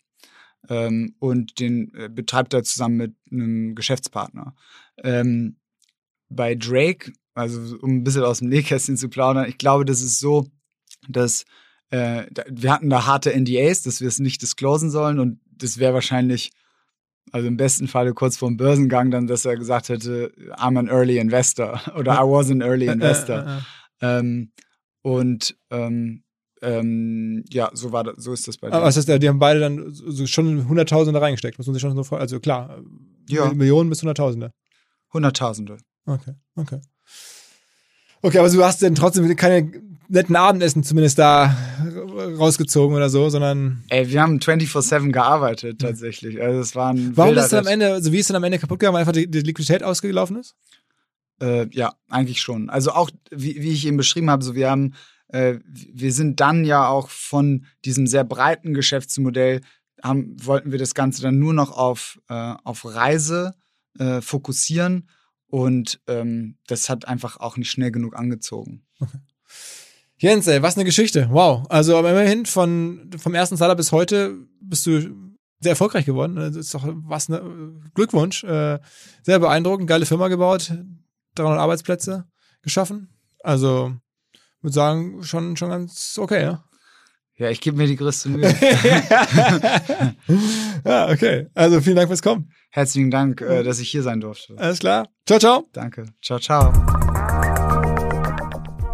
[0.68, 4.54] Ähm, und den äh, betreibt er zusammen mit einem Geschäftspartner.
[5.02, 5.56] Ähm,
[6.28, 10.20] bei Drake, also um ein bisschen aus dem Nähkästchen zu plaudern, ich glaube, das ist
[10.20, 10.46] so,
[11.08, 11.44] dass
[11.90, 15.94] äh, wir hatten da harte NDAs, dass wir es nicht disclosen sollen und das wäre
[15.94, 16.50] wahrscheinlich,
[17.32, 20.88] also im besten Falle kurz vor dem Börsengang, dann, dass er gesagt hätte, I'm an
[20.88, 23.62] early investor oder I was an early investor.
[24.00, 24.52] ähm,
[25.02, 26.22] und ähm,
[26.62, 28.74] ähm, ja, so war das, so ist das bei dir.
[28.74, 31.96] Aber was heißt, die haben beide dann so schon Hunderttausende reingesteckt, muss man sich schon
[31.96, 32.82] so vor, also klar,
[33.28, 33.52] ja.
[33.52, 34.52] Millionen bis Hunderttausende.
[35.12, 35.78] Hunderttausende.
[36.04, 36.80] Okay, okay.
[38.22, 39.70] Okay, aber du hast denn trotzdem keine
[40.10, 41.56] netten Abendessen zumindest da
[42.38, 43.84] rausgezogen oder so, sondern.
[43.88, 46.40] Ey, wir haben 24-7 gearbeitet tatsächlich.
[46.42, 48.44] Also es war ein Warum ist es am Ende, also wie ist es dann am
[48.44, 50.54] Ende kaputt gegangen, weil einfach die, die Liquidität ausgelaufen ist?
[51.40, 52.68] Äh, ja, eigentlich schon.
[52.68, 54.94] Also auch, wie, wie ich eben beschrieben habe, so wir haben,
[55.28, 59.60] äh, wir sind dann ja auch von diesem sehr breiten Geschäftsmodell,
[60.02, 63.54] haben, wollten wir das Ganze dann nur noch auf, äh, auf Reise
[63.98, 65.08] äh, fokussieren
[65.46, 68.82] und ähm, das hat einfach auch nicht schnell genug angezogen.
[68.98, 69.18] Okay.
[70.20, 71.28] Jens, ey, was eine Geschichte.
[71.30, 71.64] Wow.
[71.70, 75.00] Also aber immerhin von, vom ersten Startup bis heute bist du
[75.60, 76.36] sehr erfolgreich geworden.
[76.36, 77.40] Das ist doch was ne
[77.94, 78.44] Glückwunsch.
[78.44, 78.78] Äh,
[79.22, 80.74] sehr beeindruckend, geile Firma gebaut,
[81.36, 82.26] 300 Arbeitsplätze
[82.60, 83.08] geschaffen.
[83.42, 83.94] Also
[84.60, 86.64] würde sagen, schon, schon ganz okay, ja.
[87.36, 88.42] Ja, ich gebe mir die größte Mühe.
[90.84, 91.46] ja, okay.
[91.54, 92.52] Also vielen Dank fürs Kommen.
[92.68, 94.52] Herzlichen Dank, äh, dass ich hier sein durfte.
[94.58, 95.08] Alles klar.
[95.26, 95.64] Ciao, ciao.
[95.72, 96.04] Danke.
[96.20, 97.09] Ciao, ciao.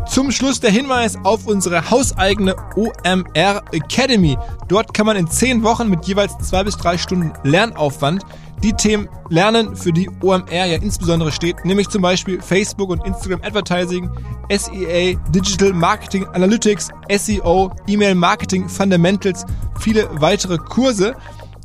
[0.08, 4.38] Zum Schluss der Hinweis auf unsere hauseigene OMR Academy.
[4.68, 8.24] Dort kann man in zehn Wochen mit jeweils zwei bis drei Stunden Lernaufwand
[8.62, 13.42] die Themen lernen, für die OMR ja insbesondere steht, nämlich zum Beispiel Facebook und Instagram
[13.42, 14.10] Advertising,
[14.50, 19.44] SEA, Digital Marketing Analytics, SEO, E-Mail Marketing Fundamentals,
[19.78, 21.14] viele weitere Kurse.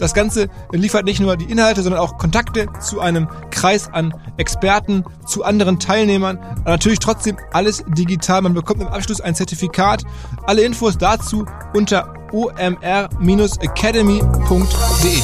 [0.02, 5.04] Das Ganze liefert nicht nur die Inhalte, sondern auch Kontakte zu einem Kreis an Experten,
[5.28, 6.40] zu anderen Teilnehmern.
[6.66, 8.42] Natürlich trotzdem alles digital.
[8.42, 10.04] Man bekommt im Abschluss ein Zertifikat.
[10.48, 11.46] Alle Infos dazu
[11.76, 15.22] unter omr-academy.de.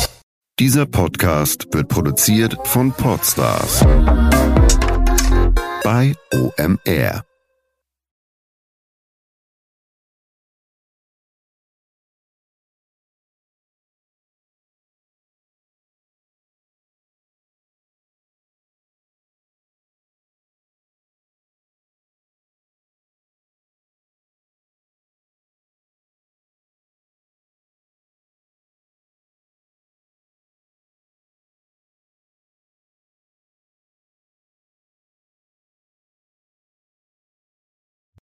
[0.60, 3.84] Dieser Podcast wird produziert von Podstars
[5.84, 7.27] bei OMR.